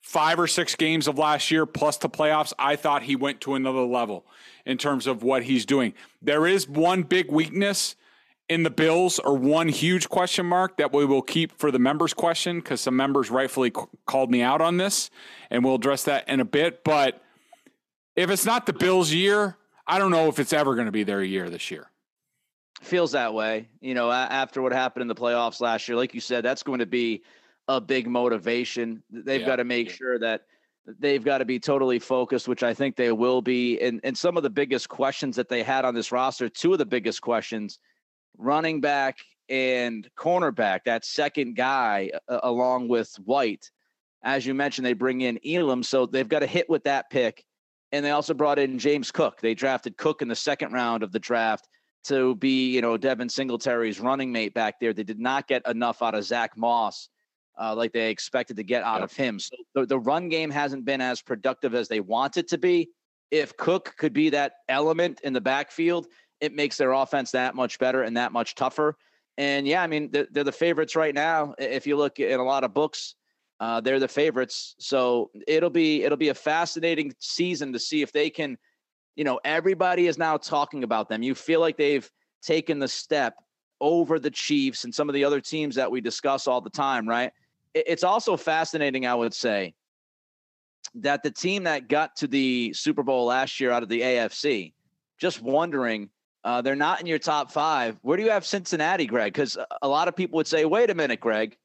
[0.00, 3.54] five or six games of last year, plus the playoffs, I thought he went to
[3.54, 4.26] another level
[4.64, 5.94] in terms of what he's doing.
[6.22, 7.96] There is one big weakness
[8.50, 12.12] in the Bills are one huge question mark that we will keep for the members
[12.12, 15.08] question because some members rightfully c- called me out on this,
[15.50, 16.82] and we'll address that in a bit.
[16.82, 17.22] But
[18.16, 21.04] if it's not the Bills' year, I don't know if it's ever going to be
[21.04, 21.90] their year this year.
[22.82, 24.10] Feels that way, you know.
[24.10, 27.22] After what happened in the playoffs last year, like you said, that's going to be
[27.68, 29.00] a big motivation.
[29.10, 29.46] They've yeah.
[29.46, 30.42] got to make sure that
[30.98, 33.78] they've got to be totally focused, which I think they will be.
[33.80, 36.80] And and some of the biggest questions that they had on this roster, two of
[36.80, 37.78] the biggest questions
[38.38, 43.70] running back and cornerback, that second guy, uh, along with White.
[44.22, 47.44] As you mentioned, they bring in Elam, so they've got to hit with that pick.
[47.92, 49.40] And they also brought in James Cook.
[49.40, 51.68] They drafted Cook in the second round of the draft
[52.04, 54.92] to be, you know, Devin Singletary's running mate back there.
[54.92, 57.08] They did not get enough out of Zach Moss
[57.60, 59.10] uh, like they expected to get out yep.
[59.10, 59.38] of him.
[59.38, 62.88] So the, the run game hasn't been as productive as they want it to be.
[63.30, 66.06] If Cook could be that element in the backfield,
[66.40, 68.96] it makes their offense that much better and that much tougher.
[69.38, 71.54] And yeah, I mean, they're, they're the favorites right now.
[71.58, 73.14] If you look in a lot of books,
[73.60, 74.74] uh, they're the favorites.
[74.78, 78.58] So it'll be it'll be a fascinating season to see if they can.
[79.16, 81.22] You know, everybody is now talking about them.
[81.22, 82.10] You feel like they've
[82.42, 83.34] taken the step
[83.80, 87.08] over the Chiefs and some of the other teams that we discuss all the time,
[87.08, 87.32] right?
[87.74, 89.74] It's also fascinating, I would say,
[90.96, 94.72] that the team that got to the Super Bowl last year out of the AFC,
[95.18, 96.10] just wondering,
[96.44, 97.98] uh, they're not in your top five.
[98.02, 99.32] Where do you have Cincinnati, Greg?
[99.32, 101.56] Because a lot of people would say, wait a minute, Greg.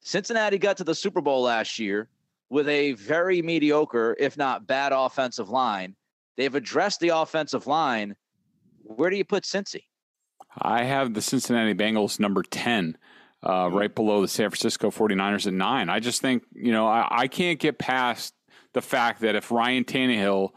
[0.00, 2.08] Cincinnati got to the Super Bowl last year
[2.48, 5.94] with a very mediocre, if not bad, offensive line.
[6.36, 8.14] They've addressed the offensive line.
[8.82, 9.84] Where do you put Cincy?
[10.58, 12.96] I have the Cincinnati Bengals number 10,
[13.42, 15.88] uh, right below the San Francisco 49ers at nine.
[15.88, 18.34] I just think, you know, I, I can't get past
[18.72, 20.50] the fact that if Ryan Tannehill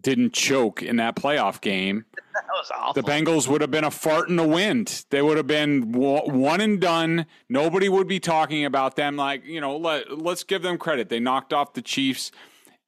[0.00, 4.36] didn't choke in that playoff game, that the Bengals would have been a fart in
[4.36, 5.04] the wind.
[5.10, 7.26] They would have been one and done.
[7.48, 9.16] Nobody would be talking about them.
[9.16, 11.08] Like, you know, let, let's give them credit.
[11.08, 12.32] They knocked off the Chiefs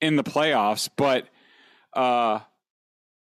[0.01, 1.29] in the playoffs, but,
[1.95, 2.41] uh,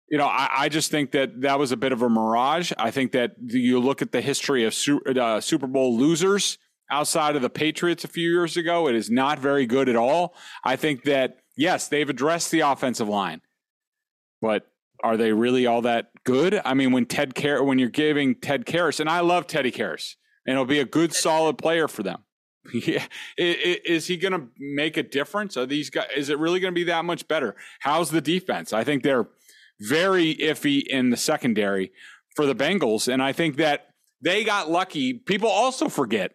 [0.09, 2.73] you know, I, I, just think that that was a bit of a mirage.
[2.77, 4.77] I think that you look at the history of
[5.17, 6.59] uh, Super Bowl losers
[6.91, 10.35] outside of the Patriots a few years ago, it is not very good at all.
[10.65, 13.41] I think that, yes, they've addressed the offensive line,
[14.41, 14.67] but
[15.03, 16.61] are they really all that good?
[16.65, 20.17] I mean, when Ted Car- when you're giving Ted Karras, and I love Teddy Karras,
[20.47, 22.25] and he'll be a good, solid player for them.
[22.75, 23.07] Yeah,
[23.39, 25.57] is he going to make a difference?
[25.57, 26.09] Are these guys?
[26.15, 27.57] Is it really going to be that much better?
[27.81, 28.75] How's the defense?
[28.75, 29.29] I think they're
[29.81, 31.91] very iffy in the secondary
[32.37, 33.13] for the Bengals.
[33.13, 33.89] And I think that
[34.21, 35.15] they got lucky.
[35.15, 36.33] People also forget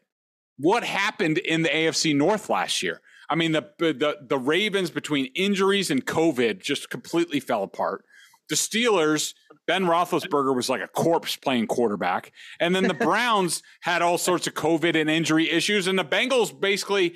[0.58, 3.02] what happened in the AFC North last year.
[3.30, 8.06] I mean, the, the, the Ravens between injuries and COVID just completely fell apart.
[8.50, 9.34] The Steelers,
[9.68, 12.32] Ben Roethlisberger was like a corpse playing quarterback.
[12.60, 15.88] And then the Browns had all sorts of COVID and injury issues.
[15.88, 17.16] And the Bengals basically,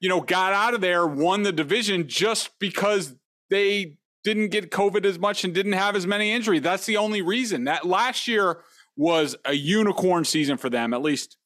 [0.00, 3.14] you know, got out of there, won the division just because
[3.48, 6.62] they didn't get COVID as much and didn't have as many injuries.
[6.62, 7.64] That's the only reason.
[7.64, 8.62] That last year
[8.96, 11.38] was a unicorn season for them, at least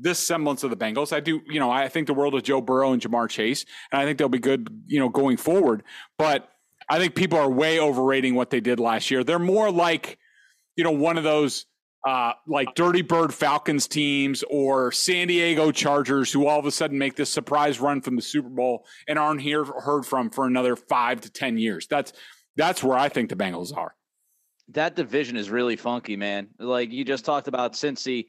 [0.00, 1.12] this semblance of the Bengals.
[1.12, 4.00] I do, you know, I think the world of Joe Burrow and Ja'Marr Chase, and
[4.00, 5.82] I think they'll be good, you know, going forward.
[6.18, 6.48] But
[6.88, 9.22] I think people are way overrating what they did last year.
[9.22, 10.18] They're more like,
[10.76, 11.66] you know, one of those
[12.06, 16.98] uh, like Dirty Bird Falcons teams or San Diego Chargers who all of a sudden
[16.98, 20.76] make this surprise run from the Super Bowl and aren't here heard from for another
[20.76, 21.86] five to ten years.
[21.88, 22.12] That's
[22.56, 23.94] that's where I think the Bengals are.
[24.68, 26.48] That division is really funky, man.
[26.58, 28.26] Like you just talked about Cincy.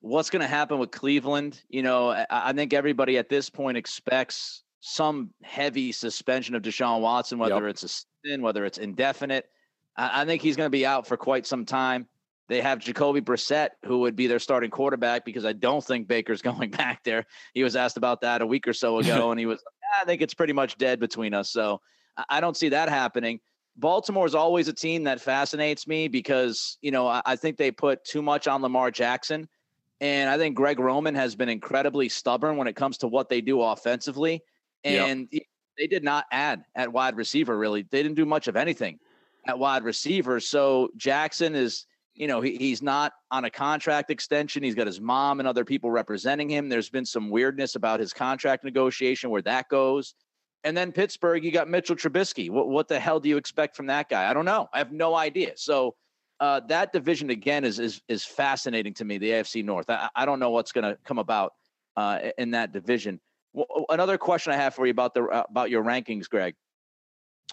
[0.00, 1.62] What's going to happen with Cleveland?
[1.68, 7.00] You know, I, I, think everybody at this point expects some heavy suspension of Deshaun
[7.00, 7.70] Watson, whether yep.
[7.70, 7.88] it's a
[8.24, 9.46] sin, whether it's indefinite.
[9.96, 12.06] I, I think he's going to be out for quite some time.
[12.48, 16.42] They have Jacoby Brissett, who would be their starting quarterback because I don't think Baker's
[16.50, 17.26] going back there.
[17.54, 20.04] He was asked about that a week or so ago, and he was, ah, I
[20.04, 21.50] think it's pretty much dead between us.
[21.50, 21.80] So
[22.28, 23.40] I don't see that happening.
[23.76, 28.04] Baltimore is always a team that fascinates me because, you know, I, think they put
[28.04, 29.48] too much on Lamar Jackson.
[30.00, 33.40] And I think Greg Roman has been incredibly stubborn when it comes to what they
[33.40, 34.42] do offensively.
[34.84, 35.42] And yep.
[35.76, 37.82] they did not add at wide receiver, really.
[37.82, 39.00] They didn't do much of anything
[39.46, 40.38] at wide receiver.
[40.38, 41.86] So Jackson is
[42.18, 44.62] you know, he, he's not on a contract extension.
[44.62, 46.68] He's got his mom and other people representing him.
[46.68, 50.14] There's been some weirdness about his contract negotiation, where that goes.
[50.64, 52.50] And then Pittsburgh, you got Mitchell Trubisky.
[52.50, 54.28] What, what the hell do you expect from that guy?
[54.28, 54.68] I don't know.
[54.74, 55.52] I have no idea.
[55.54, 55.94] So
[56.40, 59.18] uh, that division again is is is fascinating to me.
[59.18, 59.90] The AFC North.
[59.90, 61.52] I, I don't know what's going to come about
[61.96, 63.20] uh, in that division.
[63.52, 66.54] Well, another question I have for you about the uh, about your rankings, Greg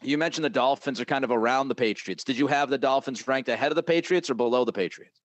[0.02, 2.24] you mentioned the Dolphins are kind of around the Patriots.
[2.24, 5.22] Did you have the Dolphins ranked ahead of the Patriots or below the Patriots?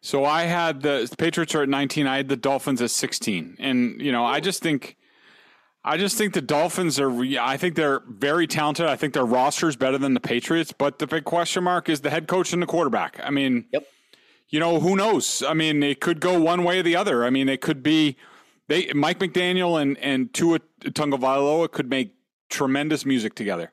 [0.00, 2.06] So I had the, the Patriots are at 19.
[2.06, 3.56] I had the Dolphins at 16.
[3.58, 4.96] And, you know, I just think.
[5.84, 7.10] I just think the Dolphins are.
[7.40, 8.86] I think they're very talented.
[8.86, 10.72] I think their roster is better than the Patriots.
[10.72, 13.20] But the big question mark is the head coach and the quarterback.
[13.22, 13.86] I mean, yep.
[14.48, 15.42] you know, who knows?
[15.46, 17.24] I mean, it could go one way or the other.
[17.24, 18.16] I mean, it could be
[18.66, 22.14] they Mike McDaniel and and Tua Tagovailoa could make
[22.50, 23.72] tremendous music together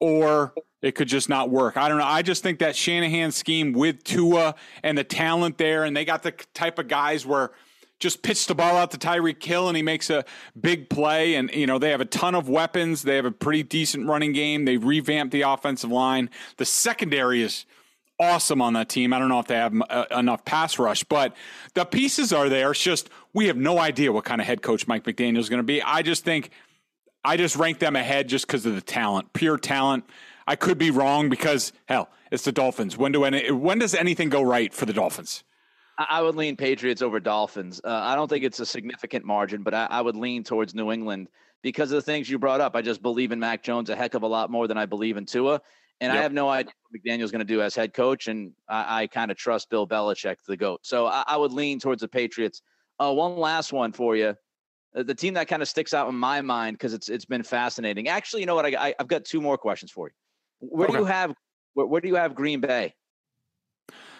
[0.00, 1.76] or it could just not work.
[1.76, 2.04] I don't know.
[2.04, 6.22] I just think that Shanahan scheme with Tua and the talent there, and they got
[6.22, 7.50] the type of guys where
[7.98, 10.24] just pitch the ball out to Tyreek Hill and he makes a
[10.58, 11.34] big play.
[11.34, 13.02] And, you know, they have a ton of weapons.
[13.02, 14.64] They have a pretty decent running game.
[14.64, 16.30] They revamped the offensive line.
[16.58, 17.64] The secondary is
[18.18, 19.12] awesome on that team.
[19.12, 21.34] I don't know if they have uh, enough pass rush, but
[21.74, 22.70] the pieces are there.
[22.70, 25.58] It's just we have no idea what kind of head coach Mike McDaniel is going
[25.58, 25.82] to be.
[25.82, 26.50] I just think
[27.24, 30.04] I just rank them ahead just because of the talent, pure talent.
[30.46, 32.96] I could be wrong because hell, it's the Dolphins.
[32.96, 35.42] When do any, when does anything go right for the Dolphins?
[35.98, 37.80] I would lean Patriots over Dolphins.
[37.82, 40.92] Uh, I don't think it's a significant margin, but I, I, would lean towards New
[40.92, 41.28] England
[41.62, 42.76] because of the things you brought up.
[42.76, 45.16] I just believe in Mac Jones a heck of a lot more than I believe
[45.16, 45.60] in Tua.
[46.00, 46.18] And yep.
[46.18, 49.06] I have no idea what McDaniel's going to do as head coach, and I, I
[49.06, 50.80] kind of trust Bill Belichick, the goat.
[50.82, 52.60] So I, I would lean towards the Patriots.
[52.98, 54.34] Uh, one last one for you.
[54.94, 57.42] Uh, the team that kind of sticks out in my mind because it's it's been
[57.42, 58.08] fascinating.
[58.08, 58.66] Actually, you know what?
[58.66, 60.14] I, I have got two more questions for you.
[60.60, 60.98] Where okay.
[60.98, 61.34] do you have
[61.72, 62.94] where, where do you have Green Bay?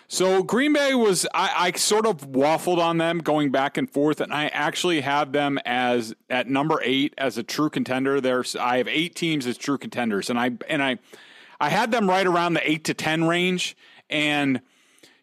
[0.08, 4.20] So Green Bay was I, I, sort of waffled on them going back and forth,
[4.20, 8.20] and I actually have them as at number eight as a true contender.
[8.20, 10.98] There's I have eight teams as true contenders, and I and I
[11.60, 13.76] I had them right around the eight to ten range.
[14.08, 14.60] And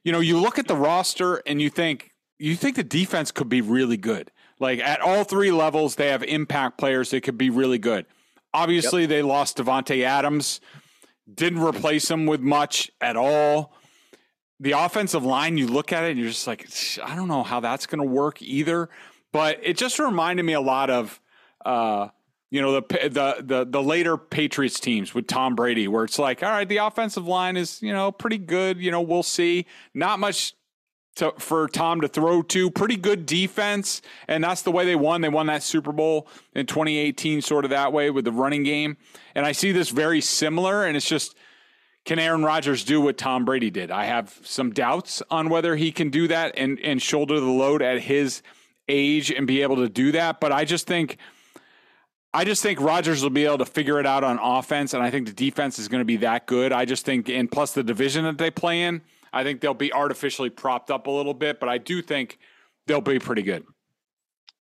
[0.04, 3.50] you know, you look at the roster and you think you think the defense could
[3.50, 4.32] be really good.
[4.60, 8.06] Like at all three levels, they have impact players that could be really good.
[8.54, 9.10] Obviously, yep.
[9.10, 10.60] they lost Davante Adams,
[11.34, 13.74] didn't replace him with much at all.
[14.64, 16.68] The offensive line, you look at it and you're just like,
[17.04, 18.90] I don't know how that's going to work either.
[19.34, 21.20] But it just reminded me a lot of
[21.66, 22.10] uh,
[22.50, 26.44] you know the the the the later Patriots teams with Tom Brady, where it's like,
[26.44, 28.78] all right, the offensive line is you know pretty good.
[28.78, 29.66] You know, we'll see.
[29.96, 30.54] Not much
[31.16, 32.70] to, for Tom to throw to.
[32.70, 35.22] Pretty good defense, and that's the way they won.
[35.22, 38.98] They won that Super Bowl in 2018, sort of that way with the running game.
[39.34, 41.36] And I see this very similar, and it's just.
[42.06, 43.90] Can Aaron Rodgers do what Tom Brady did?
[43.90, 47.82] I have some doubts on whether he can do that and, and shoulder the load
[47.82, 48.42] at his
[48.90, 50.42] age and be able to do that.
[50.42, 51.18] But I just think
[52.34, 55.12] I just think Rodgers will be able to figure it out on offense, and I
[55.12, 56.74] think the defense is going to be that good.
[56.74, 59.94] I just think, and plus the division that they play in, I think they'll be
[59.94, 62.40] artificially propped up a little bit, but I do think
[62.88, 63.64] they'll be pretty good.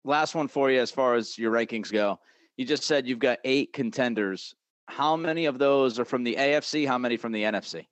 [0.03, 2.19] Last one for you as far as your rankings go.
[2.55, 4.53] You just said you've got eight contenders.
[4.87, 6.87] How many of those are from the AFC?
[6.87, 7.87] How many from the NFC?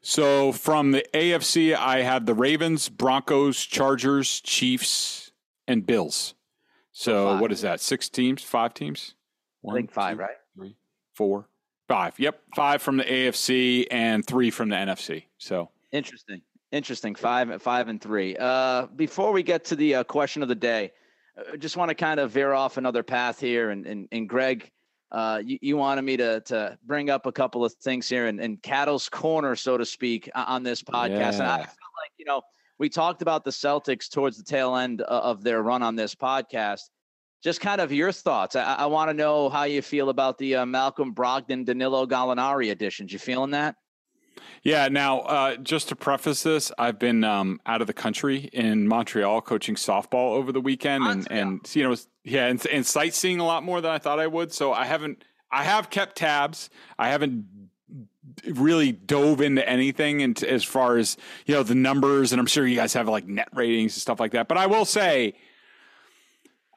[0.00, 5.32] So from the AFC, I have the Ravens, Broncos, Chargers, Chiefs,
[5.66, 6.34] and Bills.
[6.92, 7.40] So five.
[7.40, 7.80] what is that?
[7.80, 8.42] Six teams?
[8.42, 9.14] Five teams?
[9.60, 10.36] One, I think five, two, right?
[10.56, 10.76] Three,
[11.14, 11.48] four,
[11.88, 12.18] five.
[12.18, 15.24] Yep, five from the AFC and three from the NFC.
[15.38, 17.14] So interesting, interesting.
[17.14, 18.36] Five, five, and three.
[18.36, 20.92] Uh, before we get to the uh, question of the day,
[21.36, 24.28] I uh, just want to kind of veer off another path here, and and, and
[24.28, 24.70] Greg.
[25.10, 28.40] Uh, you, you, wanted me to to bring up a couple of things here and,
[28.40, 31.10] and Cattle's corner, so to speak, on this podcast.
[31.10, 31.28] Yeah.
[31.30, 32.42] And I feel like you know
[32.78, 36.82] we talked about the Celtics towards the tail end of their run on this podcast.
[37.42, 38.56] Just kind of your thoughts.
[38.56, 42.70] I, I want to know how you feel about the uh, Malcolm Brogdon, Danilo Gallinari
[42.70, 43.12] additions.
[43.12, 43.76] You feeling that?
[44.62, 44.88] Yeah.
[44.88, 49.40] Now, uh, just to preface this, I've been um, out of the country in Montreal
[49.42, 53.62] coaching softball over the weekend, and and you know, yeah, and, and sightseeing a lot
[53.62, 54.52] more than I thought I would.
[54.52, 56.70] So I haven't, I have kept tabs.
[56.98, 57.46] I haven't
[58.44, 62.66] really dove into anything and as far as you know the numbers and i'm sure
[62.66, 65.34] you guys have like net ratings and stuff like that but i will say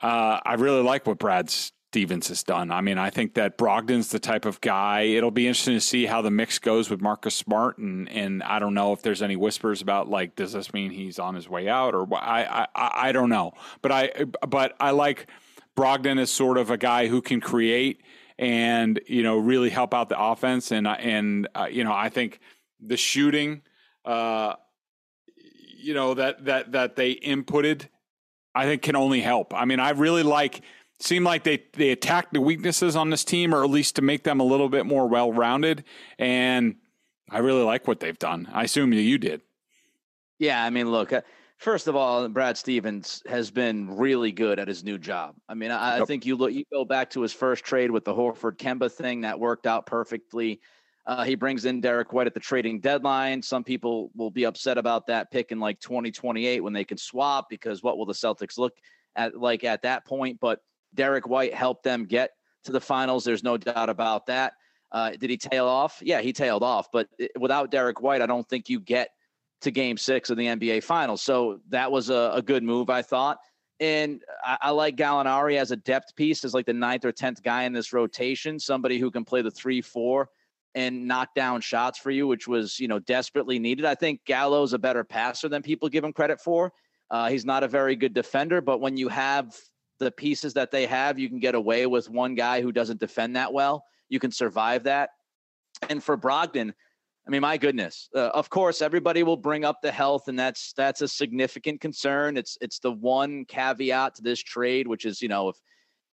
[0.01, 1.53] uh, i really like what brad
[1.91, 5.47] stevens has done i mean i think that brogdon's the type of guy it'll be
[5.47, 8.93] interesting to see how the mix goes with marcus smart and and i don't know
[8.93, 12.07] if there's any whispers about like does this mean he's on his way out or
[12.15, 13.51] i i i don't know
[13.81, 14.09] but i
[14.47, 15.27] but i like
[15.77, 18.01] brogdon as sort of a guy who can create
[18.41, 20.71] and you know really help out the offense.
[20.71, 22.39] And and uh, you know I think
[22.81, 23.61] the shooting,
[24.03, 24.55] uh,
[25.77, 27.87] you know that that that they inputted,
[28.53, 29.53] I think can only help.
[29.53, 30.61] I mean, I really like.
[31.01, 34.23] Seem like they they attack the weaknesses on this team, or at least to make
[34.23, 35.83] them a little bit more well rounded.
[36.19, 36.75] And
[37.29, 38.47] I really like what they've done.
[38.53, 39.41] I assume you did.
[40.37, 41.21] Yeah, I mean, look, uh,
[41.61, 45.35] First of all, Brad Stevens has been really good at his new job.
[45.47, 46.01] I mean, I, yep.
[46.01, 48.91] I think you look, you go back to his first trade with the Horford Kemba
[48.91, 50.59] thing that worked out perfectly.
[51.05, 53.43] Uh, he brings in Derrick White at the trading deadline.
[53.43, 57.45] Some people will be upset about that pick in like 2028 when they can swap
[57.47, 58.73] because what will the Celtics look
[59.15, 60.39] at like at that point?
[60.41, 60.61] But
[60.93, 62.31] Derrick White helped them get
[62.65, 63.23] to the finals.
[63.23, 64.53] There's no doubt about that.
[64.91, 65.99] Uh, did he tail off?
[66.01, 66.87] Yeah, he tailed off.
[66.91, 67.07] But
[67.39, 69.09] without Derrick White, I don't think you get
[69.61, 71.21] to game six of the NBA finals.
[71.21, 73.37] So that was a, a good move, I thought.
[73.79, 77.41] And I, I, like Gallinari as a depth piece, as like the ninth or tenth
[77.41, 80.29] guy in this rotation, somebody who can play the three, four
[80.75, 83.85] and knock down shots for you, which was, you know, desperately needed.
[83.85, 86.71] I think Gallo's a better passer than people give him credit for.
[87.09, 89.55] Uh, he's not a very good defender, but when you have
[90.01, 93.35] the pieces that they have, you can get away with one guy who doesn't defend
[93.35, 93.85] that well.
[94.09, 95.11] You can survive that.
[95.89, 96.73] And for Brogdon,
[97.27, 98.09] I mean, my goodness.
[98.15, 102.35] Uh, of course, everybody will bring up the health, and that's that's a significant concern.
[102.35, 105.57] It's it's the one caveat to this trade, which is you know if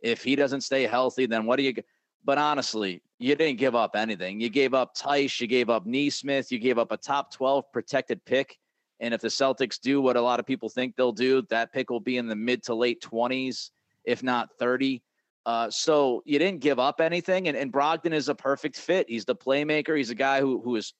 [0.02, 1.74] if he doesn't stay healthy, then what do you?
[2.24, 4.40] But honestly, you didn't give up anything.
[4.40, 8.24] You gave up Theis, you gave up Nesmith, you gave up a top twelve protected
[8.24, 8.58] pick.
[8.98, 11.90] And if the Celtics do what a lot of people think they'll do, that pick
[11.90, 13.70] will be in the mid to late twenties,
[14.06, 15.02] if not thirty.
[15.44, 19.08] Uh, so you didn't give up anything, and, and Brogdon is a perfect fit.
[19.08, 19.96] He's the playmaker.
[19.96, 20.94] He's a guy who who is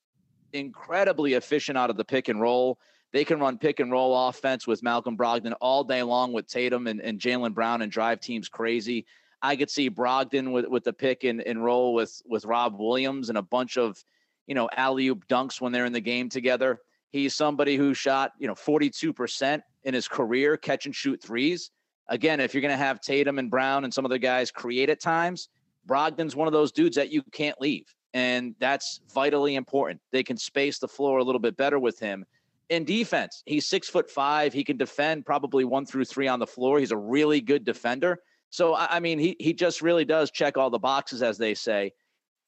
[0.52, 2.78] incredibly efficient out of the pick and roll.
[3.12, 6.86] They can run pick and roll offense with Malcolm Brogdon all day long with Tatum
[6.86, 9.06] and, and Jaylen Brown and drive teams crazy.
[9.42, 13.28] I could see Brogdon with, with the pick and, and roll with with Rob Williams
[13.28, 14.02] and a bunch of,
[14.46, 16.80] you know, alley oop dunks when they're in the game together.
[17.10, 21.70] He's somebody who shot, you know, 42% in his career, catch and shoot threes.
[22.08, 25.00] Again, if you're going to have Tatum and Brown and some other guys create at
[25.00, 25.48] times,
[25.86, 27.92] Brogdon's one of those dudes that you can't leave.
[28.14, 30.00] And that's vitally important.
[30.12, 32.24] They can space the floor a little bit better with him.
[32.68, 34.52] In defense, he's six foot five.
[34.52, 36.80] He can defend probably one through three on the floor.
[36.80, 38.18] He's a really good defender.
[38.50, 41.92] So I mean, he he just really does check all the boxes, as they say.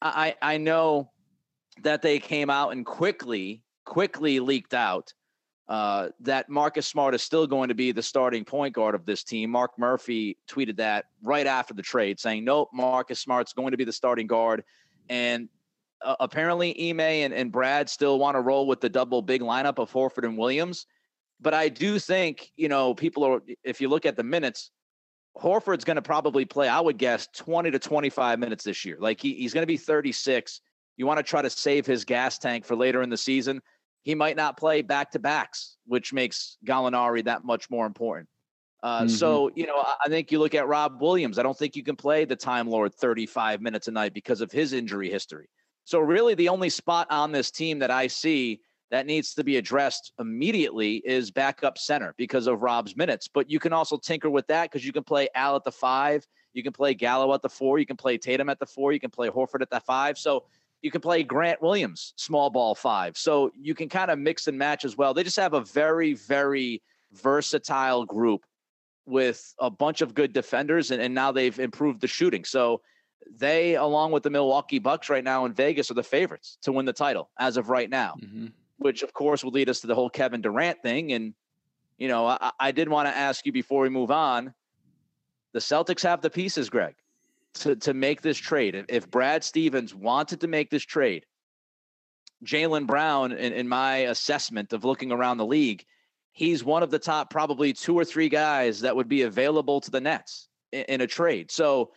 [0.01, 1.11] I I know
[1.83, 5.13] that they came out and quickly quickly leaked out
[5.69, 9.23] uh, that Marcus Smart is still going to be the starting point guard of this
[9.23, 9.51] team.
[9.51, 13.85] Mark Murphy tweeted that right after the trade, saying, "Nope, Marcus Smart's going to be
[13.85, 14.65] the starting guard."
[15.09, 15.49] And
[16.03, 19.79] uh, apparently, Ime and, and Brad still want to roll with the double big lineup
[19.79, 20.87] of Horford and Williams.
[21.41, 24.71] But I do think, you know, people are, if you look at the minutes,
[25.37, 28.97] Horford's going to probably play, I would guess, 20 to 25 minutes this year.
[28.99, 30.61] Like he, he's going to be 36.
[30.97, 33.63] You want to try to save his gas tank for later in the season.
[34.03, 38.29] He might not play back to backs, which makes Gallinari that much more important.
[38.83, 39.09] Uh, mm-hmm.
[39.09, 41.39] So, you know, I think you look at Rob Williams.
[41.39, 44.53] I don't think you can play the Time Lord 35 minutes a night because of
[44.53, 45.49] his injury history.
[45.85, 49.57] So, really, the only spot on this team that I see that needs to be
[49.57, 53.29] addressed immediately is backup center because of Rob's minutes.
[53.29, 56.27] But you can also tinker with that because you can play Al at the five,
[56.55, 59.01] you can play Gallo at the four, you can play Tatum at the four, you
[59.01, 60.17] can play Horford at the five.
[60.17, 60.45] So
[60.83, 63.17] you can play Grant Williams, small ball five.
[63.17, 65.15] So you can kind of mix and match as well.
[65.15, 68.45] They just have a very, very versatile group
[69.07, 72.45] with a bunch of good defenders, and, and now they've improved the shooting.
[72.45, 72.83] So
[73.37, 76.85] they, along with the Milwaukee Bucks right now in Vegas, are the favorites to win
[76.85, 78.15] the title as of right now.
[78.23, 78.47] Mm-hmm
[78.79, 81.13] which of course will lead us to the whole Kevin Durant thing.
[81.13, 81.35] And,
[81.99, 84.55] you know, I, I did want to ask you before we move on
[85.53, 86.95] the Celtics have the pieces, Greg,
[87.59, 88.85] to, to make this trade.
[88.89, 91.25] If Brad Stevens wanted to make this trade,
[92.45, 95.85] Jaylen Brown, in, in my assessment of looking around the league,
[96.33, 99.91] he's one of the top probably two or three guys that would be available to
[99.91, 101.51] the Nets in, in a trade.
[101.51, 101.91] So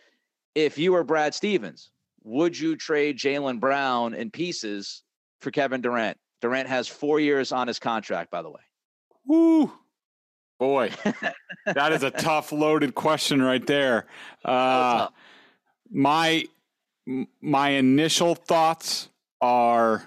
[0.54, 1.90] if you were Brad Stevens,
[2.24, 5.02] would you trade Jaylen Brown in pieces
[5.40, 6.18] for Kevin Durant?
[6.40, 8.60] Durant has four years on his contract, by the way.
[9.26, 9.72] Woo.
[10.58, 10.92] Boy,
[11.66, 14.06] that is a tough, loaded question right there.
[14.44, 15.08] Uh,
[15.92, 16.46] my
[17.40, 19.08] my initial thoughts
[19.40, 20.04] are,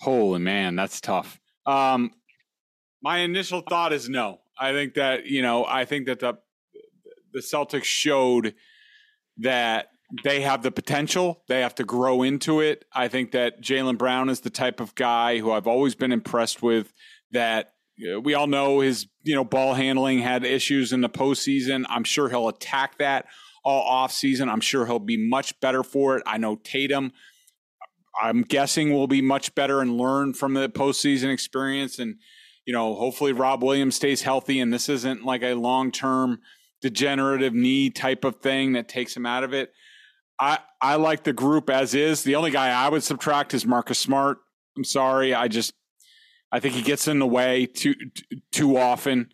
[0.00, 1.40] holy man, that's tough.
[1.66, 2.12] Um,
[3.02, 4.40] my initial thought is no.
[4.58, 6.38] I think that you know, I think that the
[7.32, 8.54] the Celtics showed
[9.38, 9.88] that
[10.24, 11.42] they have the potential.
[11.48, 12.86] They have to grow into it.
[12.92, 16.62] I think that Jaylen Brown is the type of guy who I've always been impressed
[16.62, 16.92] with.
[17.32, 17.74] That
[18.22, 21.84] we all know his you know ball handling had issues in the postseason.
[21.88, 23.26] I'm sure he'll attack that
[23.68, 24.48] all off season.
[24.48, 26.22] I'm sure he'll be much better for it.
[26.24, 27.12] I know Tatum.
[28.20, 31.98] I'm guessing will be much better and learn from the postseason experience.
[31.98, 32.16] And
[32.64, 36.40] you know, hopefully Rob Williams stays healthy and this isn't like a long term
[36.80, 39.72] degenerative knee type of thing that takes him out of it.
[40.40, 42.22] I I like the group as is.
[42.22, 44.38] The only guy I would subtract is Marcus Smart.
[44.78, 45.74] I'm sorry, I just
[46.50, 47.94] I think he gets in the way too
[48.50, 49.28] too often.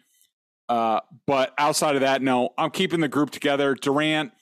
[0.68, 3.74] Uh, but outside of that, no, I'm keeping the group together.
[3.74, 4.32] Durant,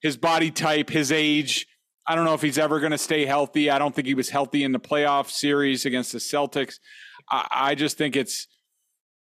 [0.00, 1.66] his body type, his age.
[2.06, 3.70] I don't know if he's ever going to stay healthy.
[3.70, 6.78] I don't think he was healthy in the playoff series against the Celtics.
[7.30, 8.46] I, I just think it's.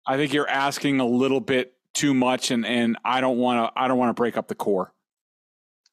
[0.07, 3.81] I think you're asking a little bit too much, and and I don't want to.
[3.81, 4.93] I don't want to break up the core.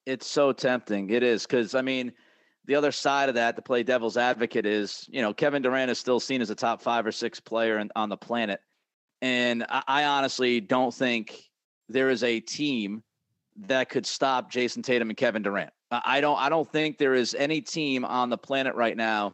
[0.07, 1.11] It's so tempting.
[1.11, 2.11] It is because I mean,
[2.65, 5.99] the other side of that, to play devil's advocate, is you know Kevin Durant is
[5.99, 8.59] still seen as a top five or six player in, on the planet,
[9.21, 11.49] and I, I honestly don't think
[11.89, 13.03] there is a team
[13.67, 15.71] that could stop Jayson Tatum and Kevin Durant.
[15.91, 16.39] I don't.
[16.39, 19.33] I don't think there is any team on the planet right now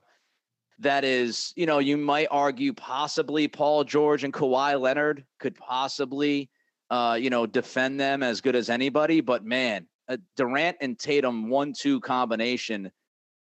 [0.79, 6.49] that is, you know, you might argue possibly Paul George and Kawhi Leonard could possibly,
[6.89, 9.21] uh, you know, defend them as good as anybody.
[9.21, 12.91] But man, a Durant and Tatum one-two combination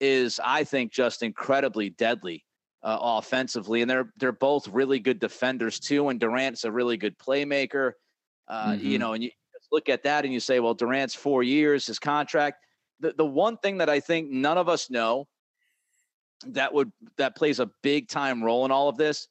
[0.01, 2.45] is, I think, just incredibly deadly
[2.85, 6.11] uh, offensively, and they're they're both really good defenders too.
[6.11, 7.93] And Durant's a really good playmaker.
[8.47, 8.87] Uh, mm-hmm.
[8.87, 9.30] You know, and you
[9.72, 12.59] look at that and you say, well, Durant's four years, his contract.
[13.01, 15.26] The the one thing that I think none of us know
[16.49, 19.28] that would that plays a big time role in all of this,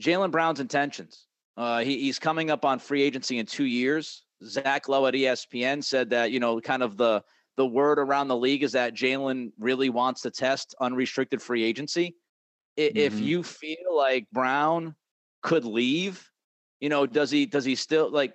[0.00, 1.26] Jaylen Brown's intentions.
[1.56, 4.24] Uh, he, he's coming up on free agency in two years.
[4.44, 7.22] Zach Lowe at ESPN said that you know kind of the
[7.56, 12.14] the word around the league is that Jaylen really wants to test unrestricted free agency.
[12.78, 12.96] Mm-hmm.
[12.96, 14.94] If you feel like Brown
[15.42, 16.28] could leave,
[16.80, 18.34] you know, does he does he still like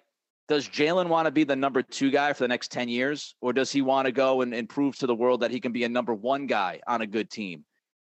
[0.50, 3.36] does Jaylen want to be the number two guy for the next 10 years?
[3.40, 5.72] Or does he want to go and, and prove to the world that he can
[5.72, 7.64] be a number one guy on a good team?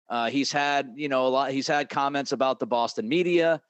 [0.08, 3.60] Uh, he's had, you know, a lot, he's had comments about the Boston media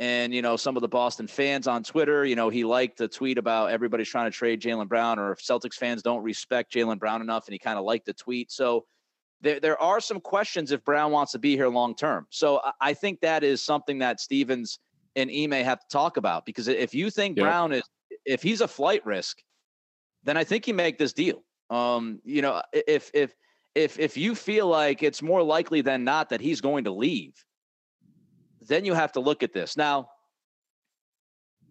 [0.00, 2.24] and, you know, some of the Boston fans on Twitter.
[2.24, 5.38] You know, he liked the tweet about everybody's trying to trade Jaylen Brown or if
[5.38, 7.46] Celtics fans don't respect Jaylen Brown enough.
[7.46, 8.50] And he kind of liked the tweet.
[8.50, 8.84] So
[9.40, 12.26] there, there are some questions if Brown wants to be here long term.
[12.30, 14.78] So I, think that is something that Stevens
[15.14, 17.44] and Ime have to talk about because if you think yep.
[17.44, 17.82] Brown is,
[18.24, 19.38] if he's a flight risk,
[20.24, 21.42] then I think you make this deal.
[21.70, 23.34] Um, you know, if, if,
[23.74, 27.44] if if you feel like it's more likely than not that he's going to leave,
[28.62, 29.76] then you have to look at this.
[29.76, 30.08] Now,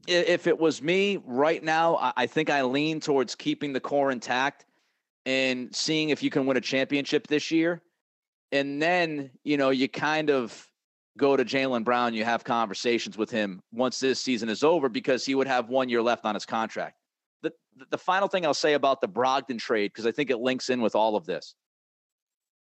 [0.07, 4.65] if it was me right now, I think I lean towards keeping the core intact
[5.25, 7.81] and seeing if you can win a championship this year.
[8.51, 10.67] And then, you know, you kind of
[11.17, 15.25] go to Jaylen Brown, you have conversations with him once this season is over because
[15.25, 16.95] he would have one year left on his contract.
[17.41, 17.53] The,
[17.89, 20.81] the final thing I'll say about the Brogdon trade, because I think it links in
[20.81, 21.55] with all of this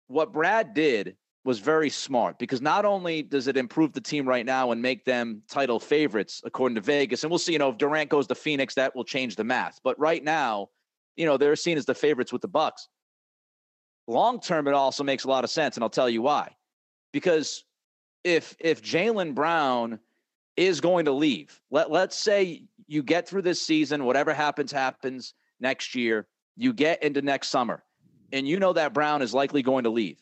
[0.07, 4.45] what Brad did was very smart because not only does it improve the team right
[4.45, 7.77] now and make them title favorites according to Vegas, and we'll see, you know, if
[7.77, 9.79] Durant goes to Phoenix, that will change the math.
[9.83, 10.69] But right now,
[11.15, 12.87] you know, they're seen as the favorites with the Bucks.
[14.07, 16.55] Long term, it also makes a lot of sense, and I'll tell you why.
[17.11, 17.63] Because
[18.23, 19.99] if if Jaylen Brown
[20.57, 25.33] is going to leave, let let's say you get through this season, whatever happens, happens
[25.59, 27.83] next year, you get into next summer
[28.31, 30.21] and you know that Brown is likely going to leave.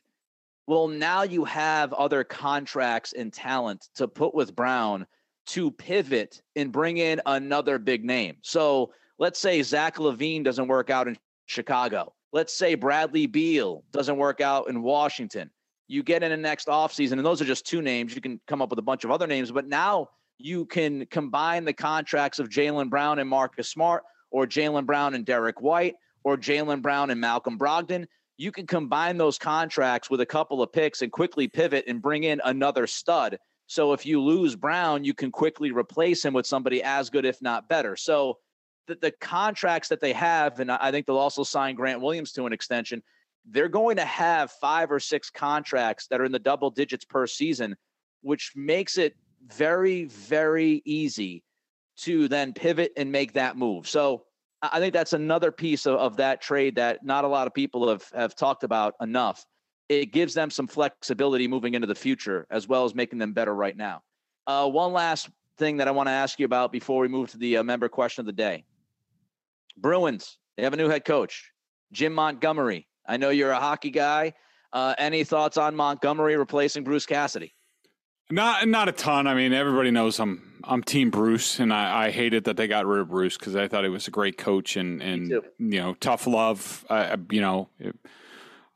[0.67, 5.05] Well, now you have other contracts and talent to put with Brown
[5.47, 8.37] to pivot and bring in another big name.
[8.41, 8.93] So
[9.23, 12.13] let's say Zach LaVine doesn't work out in Chicago.
[12.33, 15.49] Let's say Bradley Beal doesn't work out in Washington.
[15.87, 18.13] You get in the next offseason, and those are just two names.
[18.13, 20.09] You can come up with a bunch of other names, but now
[20.39, 25.25] you can combine the contracts of Jaylen Brown and Marcus Smart or Jaylen Brown and
[25.25, 25.95] Derrick White
[26.25, 28.05] or Jaylen Brown and Malcolm Brogdon,
[28.35, 32.25] you can combine those contracts with a couple of picks and quickly pivot and bring
[32.25, 33.37] in another stud.
[33.67, 37.41] So if you lose Brown, you can quickly replace him with somebody as good, if
[37.41, 37.95] not better.
[37.95, 38.39] So
[38.87, 42.45] the, the contracts that they have, and I think they'll also sign Grant Williams to
[42.45, 43.01] an extension,
[43.45, 47.27] they're going to have five or six contracts that are in the double digits per
[47.27, 47.75] season,
[48.21, 49.15] which makes it
[49.45, 51.43] very, very easy
[51.97, 53.87] to then pivot and make that move.
[53.87, 54.23] So
[54.61, 57.89] I think that's another piece of, of that trade that not a lot of people
[57.89, 59.45] have, have talked about enough.
[59.89, 63.53] It gives them some flexibility moving into the future, as well as making them better
[63.53, 64.01] right now.
[64.47, 67.37] Uh, one last thing that I want to ask you about before we move to
[67.37, 68.63] the uh, member question of the day.
[69.77, 71.51] Bruins, they have a new head coach,
[71.91, 72.87] Jim Montgomery.
[73.07, 74.33] I know you're a hockey guy.
[74.71, 77.53] Uh, any thoughts on Montgomery replacing Bruce Cassidy?
[78.31, 79.27] Not not a ton.
[79.27, 82.85] I mean, everybody knows I'm I'm Team Bruce, and I, I hated that they got
[82.85, 85.93] rid of Bruce because I thought he was a great coach and and you know
[85.95, 86.85] tough love.
[86.89, 87.69] Uh, you know,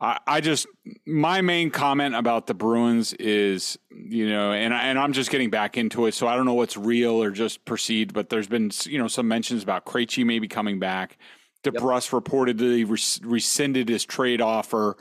[0.00, 0.66] I I just
[1.06, 5.50] my main comment about the Bruins is you know, and I, and I'm just getting
[5.50, 8.70] back into it, so I don't know what's real or just perceived, but there's been
[8.84, 11.18] you know some mentions about Krejci maybe coming back.
[11.64, 12.22] DeBrusk yep.
[12.22, 14.96] reportedly res- rescinded his trade offer.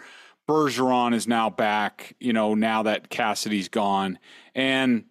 [0.48, 4.18] Bergeron is now back, you know, now that Cassidy's gone.
[4.56, 5.06] And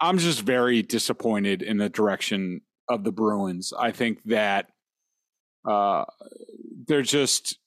[0.00, 3.72] I'm just very disappointed in the direction of the Bruins.
[3.76, 4.70] I think that
[5.68, 6.04] uh,
[6.86, 7.58] they're just,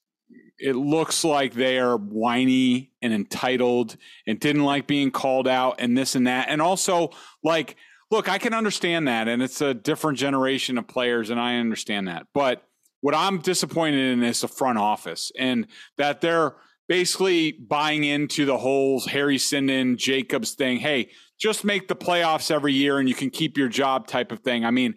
[0.59, 3.95] it looks like they are whiny and entitled
[4.25, 6.49] and didn't like being called out and this and that.
[6.49, 7.11] And also,
[7.43, 7.75] like,
[8.11, 9.27] look, I can understand that.
[9.27, 12.27] And it's a different generation of players, and I understand that.
[12.33, 12.63] But
[13.01, 16.55] what I'm disappointed in is the front office and that they're,
[16.87, 20.77] basically buying into the whole Harry Sinden Jacobs thing.
[20.77, 24.39] Hey, just make the playoffs every year and you can keep your job type of
[24.39, 24.65] thing.
[24.65, 24.95] I mean,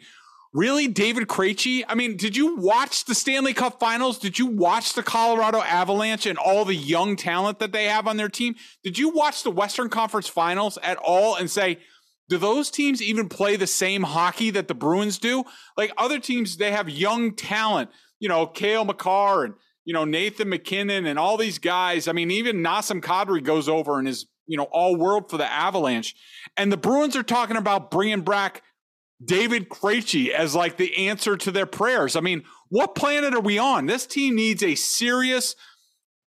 [0.53, 1.85] really, David Krejci?
[1.89, 4.19] I mean, did you watch the Stanley Cup Finals?
[4.19, 8.17] Did you watch the Colorado Avalanche and all the young talent that they have on
[8.17, 8.55] their team?
[8.83, 11.79] Did you watch the Western Conference Finals at all and say?
[12.29, 15.43] Do those teams even play the same hockey that the Bruins do?
[15.77, 17.91] Like other teams, they have young talent,
[18.21, 22.07] you know, Cale Makar and you know, Nathan MacKinnon and all these guys.
[22.07, 25.51] I mean, even Nazem Kadri goes over and is, you know, all world for the
[25.51, 26.15] Avalanche.
[26.57, 28.63] And the Bruins are talking about bringing back
[29.25, 32.17] David Krejci as like the answer to their prayers.
[32.17, 33.87] I mean, what planet are we on?
[33.87, 35.55] This team needs a serious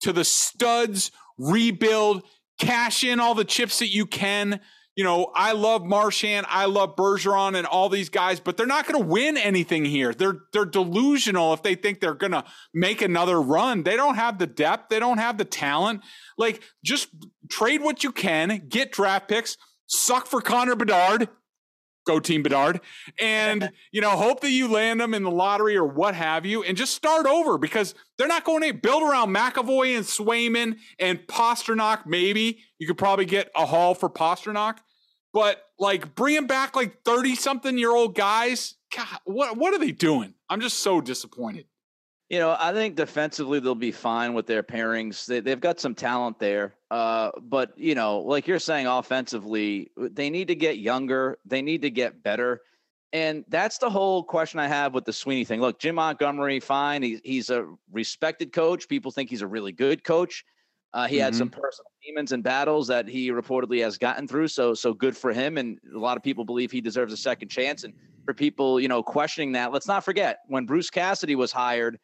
[0.01, 2.23] to the studs rebuild,
[2.61, 4.61] cash in all the chips that you can,
[4.97, 8.89] you know, I love Marchand, I love Bergeron and all these guys, but they're not
[8.89, 10.15] going to win anything here.
[10.15, 13.83] They're they're delusional if they think they're going to make another run.
[13.83, 16.01] They don't have the depth, they don't have the talent.
[16.39, 17.09] Like just
[17.51, 21.29] trade what you can, get draft picks, suck for Connor Bedard,
[22.07, 22.81] go team Bedard,
[23.19, 26.63] and you know, hope that you land them in the lottery or what have you,
[26.63, 31.19] and just start over because they're not going to build around McAvoy and Swayman and
[31.27, 32.07] Pastrnak.
[32.07, 34.79] Maybe you could probably get a haul for Pastrnak
[35.37, 39.93] but like bringing back like 30 something year old guys, God, what, what are they
[39.93, 40.33] doing?
[40.49, 41.67] I'm just so disappointed.
[42.29, 45.27] You know, I think defensively they'll be fine with their pairings.
[45.27, 46.75] They, they've got some talent there.
[46.91, 51.83] Uh, but, you know, like you're saying, offensively, they need to get younger, they need
[51.83, 52.63] to get better.
[53.13, 55.61] And that's the whole question I have with the Sweeney thing.
[55.61, 57.03] Look, Jim Montgomery, fine.
[57.03, 58.89] He, he's a respected coach.
[58.89, 60.45] People think he's a really good coach.
[60.93, 61.25] Uh, he mm-hmm.
[61.25, 61.61] had some mm-hmm.
[61.61, 64.49] personal demons and battles that he reportedly has gotten through.
[64.49, 65.59] So, so good for him.
[65.59, 67.85] And a lot of people believe he deserves a second chance.
[67.85, 71.99] And for people, you know, questioning that, let's not forget when Bruce Cassidy was hired,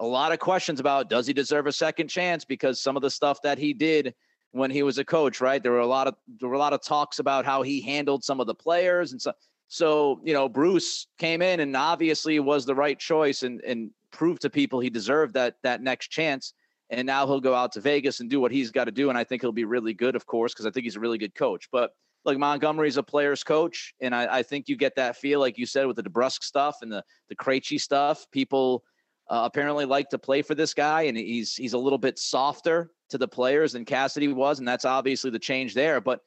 [0.00, 3.10] a lot of questions about does he deserve a second chance because some of the
[3.10, 4.14] stuff that he did
[4.52, 5.62] when he was a coach, right?
[5.62, 8.24] There were a lot of there were a lot of talks about how he handled
[8.24, 9.32] some of the players and so.
[9.72, 14.42] So, you know, Bruce came in and obviously was the right choice and and proved
[14.42, 16.54] to people he deserved that that next chance
[16.90, 19.08] and now he'll go out to Vegas and do what he's got to do.
[19.08, 21.18] And I think he'll be really good, of course, because I think he's a really
[21.18, 21.68] good coach.
[21.70, 21.92] But
[22.24, 25.64] like Montgomery's a player's coach, and I, I, think you get that feel, like you
[25.64, 28.26] said, with the DeBrusk stuff and the the Krejci stuff.
[28.30, 28.82] People
[29.30, 32.90] uh, apparently like to play for this guy, and he's he's a little bit softer
[33.10, 36.00] to the players than Cassidy was, and that's obviously the change there.
[36.00, 36.20] But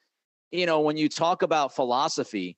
[0.52, 2.58] you know, when you talk about philosophy,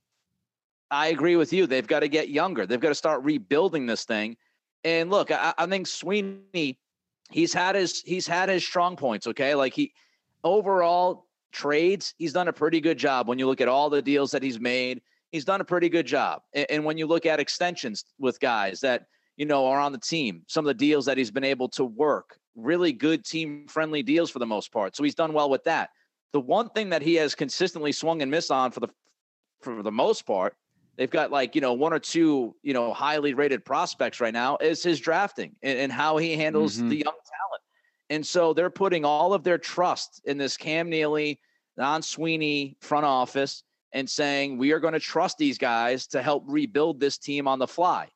[0.91, 1.65] I agree with you.
[1.65, 2.65] They've got to get younger.
[2.65, 4.37] They've got to start rebuilding this thing.
[4.83, 6.77] And look, I, I think Sweeney
[7.31, 9.25] he's had his he's had his strong points.
[9.27, 9.93] Okay, like he
[10.43, 13.27] overall trades, he's done a pretty good job.
[13.27, 16.05] When you look at all the deals that he's made, he's done a pretty good
[16.05, 16.41] job.
[16.53, 19.99] And, and when you look at extensions with guys that you know are on the
[19.99, 24.03] team, some of the deals that he's been able to work, really good team friendly
[24.03, 24.95] deals for the most part.
[24.95, 25.89] So he's done well with that.
[26.33, 28.89] The one thing that he has consistently swung and missed on for the
[29.61, 30.55] for the most part
[30.97, 34.57] they've got like you know one or two you know highly rated prospects right now
[34.57, 36.89] is his drafting and, and how he handles mm-hmm.
[36.89, 37.61] the young talent
[38.09, 41.39] and so they're putting all of their trust in this cam neely
[41.77, 43.63] don sweeney front office
[43.93, 47.59] and saying we are going to trust these guys to help rebuild this team on
[47.59, 48.07] the fly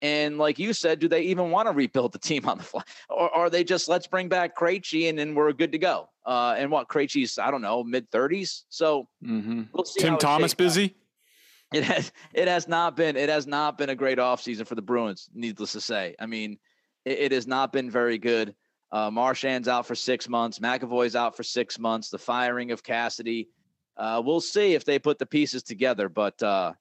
[0.00, 2.82] and like you said, do they even want to rebuild the team on the fly,
[3.08, 6.08] or, are they just let's bring back Krejci and then we're good to go?
[6.24, 9.62] Uh, and what Krejci's I don't know mid thirties, so mm-hmm.
[9.72, 10.84] we'll Tim Thomas busy.
[10.84, 10.90] Out.
[11.70, 14.82] It has it has not been it has not been a great offseason for the
[14.82, 16.14] Bruins, needless to say.
[16.18, 16.58] I mean,
[17.04, 18.54] it, it has not been very good.
[18.90, 20.60] Uh, Marchand's out for six months.
[20.60, 22.08] McAvoy's out for six months.
[22.08, 23.50] The firing of Cassidy.
[23.96, 26.08] Uh, we'll see if they put the pieces together.
[26.08, 26.72] But uh,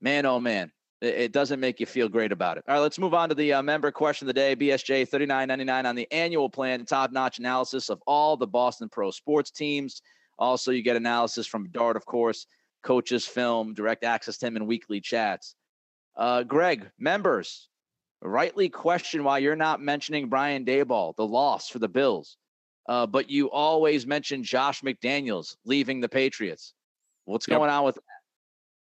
[0.00, 0.70] man, oh man,
[1.00, 2.64] it, doesn't make you feel great about it.
[2.66, 4.56] All right, let's move on to the uh, member question of the day.
[4.56, 6.84] BSJ thirty nine ninety nine on the annual plan.
[6.84, 10.02] Top notch analysis of all the Boston Pro sports teams.
[10.38, 12.46] Also, you get analysis from Dart, of course
[12.86, 15.56] coaches film, direct access to him in weekly chats.
[16.16, 17.68] Uh, Greg, members
[18.22, 22.36] rightly question why you're not mentioning Brian Daboll, the loss for the Bills,
[22.88, 26.72] uh, but you always mention Josh McDaniels leaving the Patriots.
[27.24, 27.58] What's yep.
[27.58, 28.02] going on with that?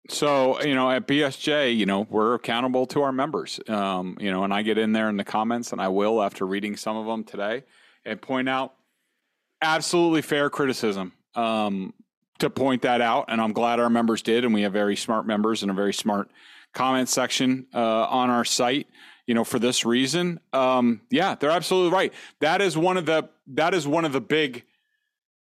[0.08, 3.60] So, you know, at BSJ, you know, we're accountable to our members.
[3.68, 6.46] Um, you know, and I get in there in the comments, and I will after
[6.46, 7.62] reading some of them today,
[8.04, 8.74] and point out
[9.62, 11.12] absolutely fair criticism.
[11.34, 11.94] Um,
[12.40, 15.26] to point that out, and I'm glad our members did, and we have very smart
[15.26, 16.28] members and a very smart
[16.72, 18.88] comment section uh, on our site.
[19.26, 22.12] You know, for this reason, um, yeah, they're absolutely right.
[22.40, 24.64] That is one of the that is one of the big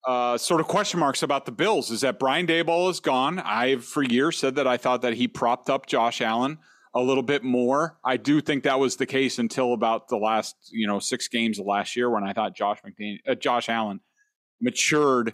[0.05, 3.39] uh, sort of question marks about the Bills is that Brian Daboll is gone.
[3.39, 6.59] I've for years said that I thought that he propped up Josh Allen
[6.93, 7.97] a little bit more.
[8.05, 11.59] I do think that was the case until about the last you know six games
[11.59, 13.99] of last year when I thought Josh McDaniel, uh, Josh Allen
[14.61, 15.33] matured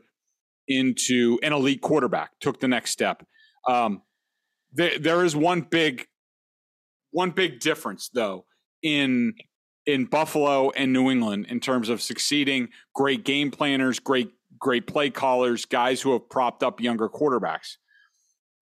[0.67, 3.25] into an elite quarterback, took the next step.
[3.67, 4.01] Um,
[4.71, 6.07] there, there is one big,
[7.11, 8.45] one big difference though
[8.81, 9.33] in
[9.85, 12.69] in Buffalo and New England in terms of succeeding.
[12.95, 14.31] Great game planners, great
[14.61, 17.75] great play callers, guys who have propped up younger quarterbacks.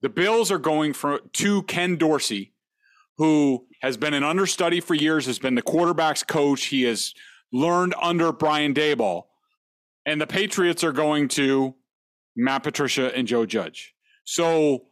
[0.01, 2.53] The Bills are going for to Ken Dorsey,
[3.17, 6.65] who has been an understudy for years, has been the quarterback's coach.
[6.65, 7.13] He has
[7.51, 9.23] learned under Brian Daboll.
[10.05, 11.75] And the Patriots are going to
[12.39, 13.93] Matt Patricia, and Joe Judge.
[14.23, 14.85] So,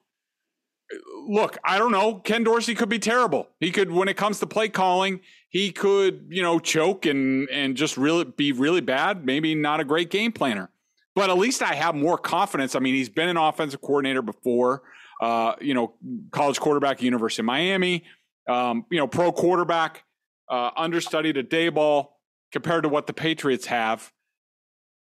[1.27, 2.15] look, I don't know.
[2.15, 3.47] Ken Dorsey could be terrible.
[3.59, 7.77] He could, when it comes to play calling, he could, you know, choke and and
[7.77, 9.25] just really be really bad.
[9.25, 10.69] Maybe not a great game planner.
[11.17, 12.75] But at least I have more confidence.
[12.75, 14.83] I mean, he's been an offensive coordinator before.
[15.19, 15.95] Uh, you know,
[16.29, 18.03] college quarterback University of Miami.
[18.47, 20.03] Um, you know, pro quarterback,
[20.47, 22.09] uh, understudied at Daboll
[22.51, 24.13] compared to what the Patriots have.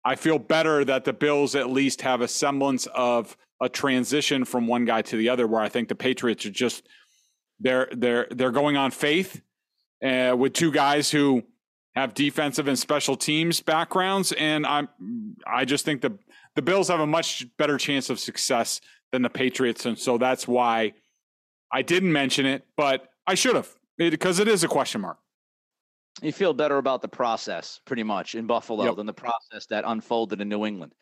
[0.05, 4.67] I feel better that the Bills at least have a semblance of a transition from
[4.67, 5.45] one guy to the other.
[5.47, 6.87] Where I think the Patriots are just
[7.59, 9.41] they're they're they're going on faith
[10.01, 11.43] uh, with two guys who
[11.95, 14.89] have defensive and special teams backgrounds, and I'm
[15.47, 16.17] I just think the
[16.55, 18.81] the Bills have a much better chance of success
[19.11, 20.93] than the Patriots, and so that's why
[21.71, 25.17] I didn't mention it, but I should have because it is a question mark.
[26.21, 28.95] You feel better about the process, pretty much, in Buffalo yep.
[28.95, 30.93] than the process that unfolded in New England.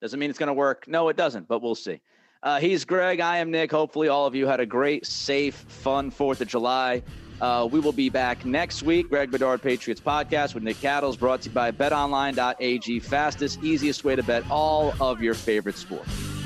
[0.00, 0.86] Doesn't mean it's going to work.
[0.86, 2.00] No, it doesn't, but we'll see.
[2.42, 3.20] Uh, he's Greg.
[3.20, 3.70] I am Nick.
[3.70, 7.02] Hopefully, all of you had a great, safe, fun 4th of July.
[7.40, 9.08] Uh, we will be back next week.
[9.08, 13.00] Greg Bedard Patriots podcast with Nick Cattles, brought to you by betonline.ag.
[13.00, 16.39] Fastest, easiest way to bet all of your favorite sports.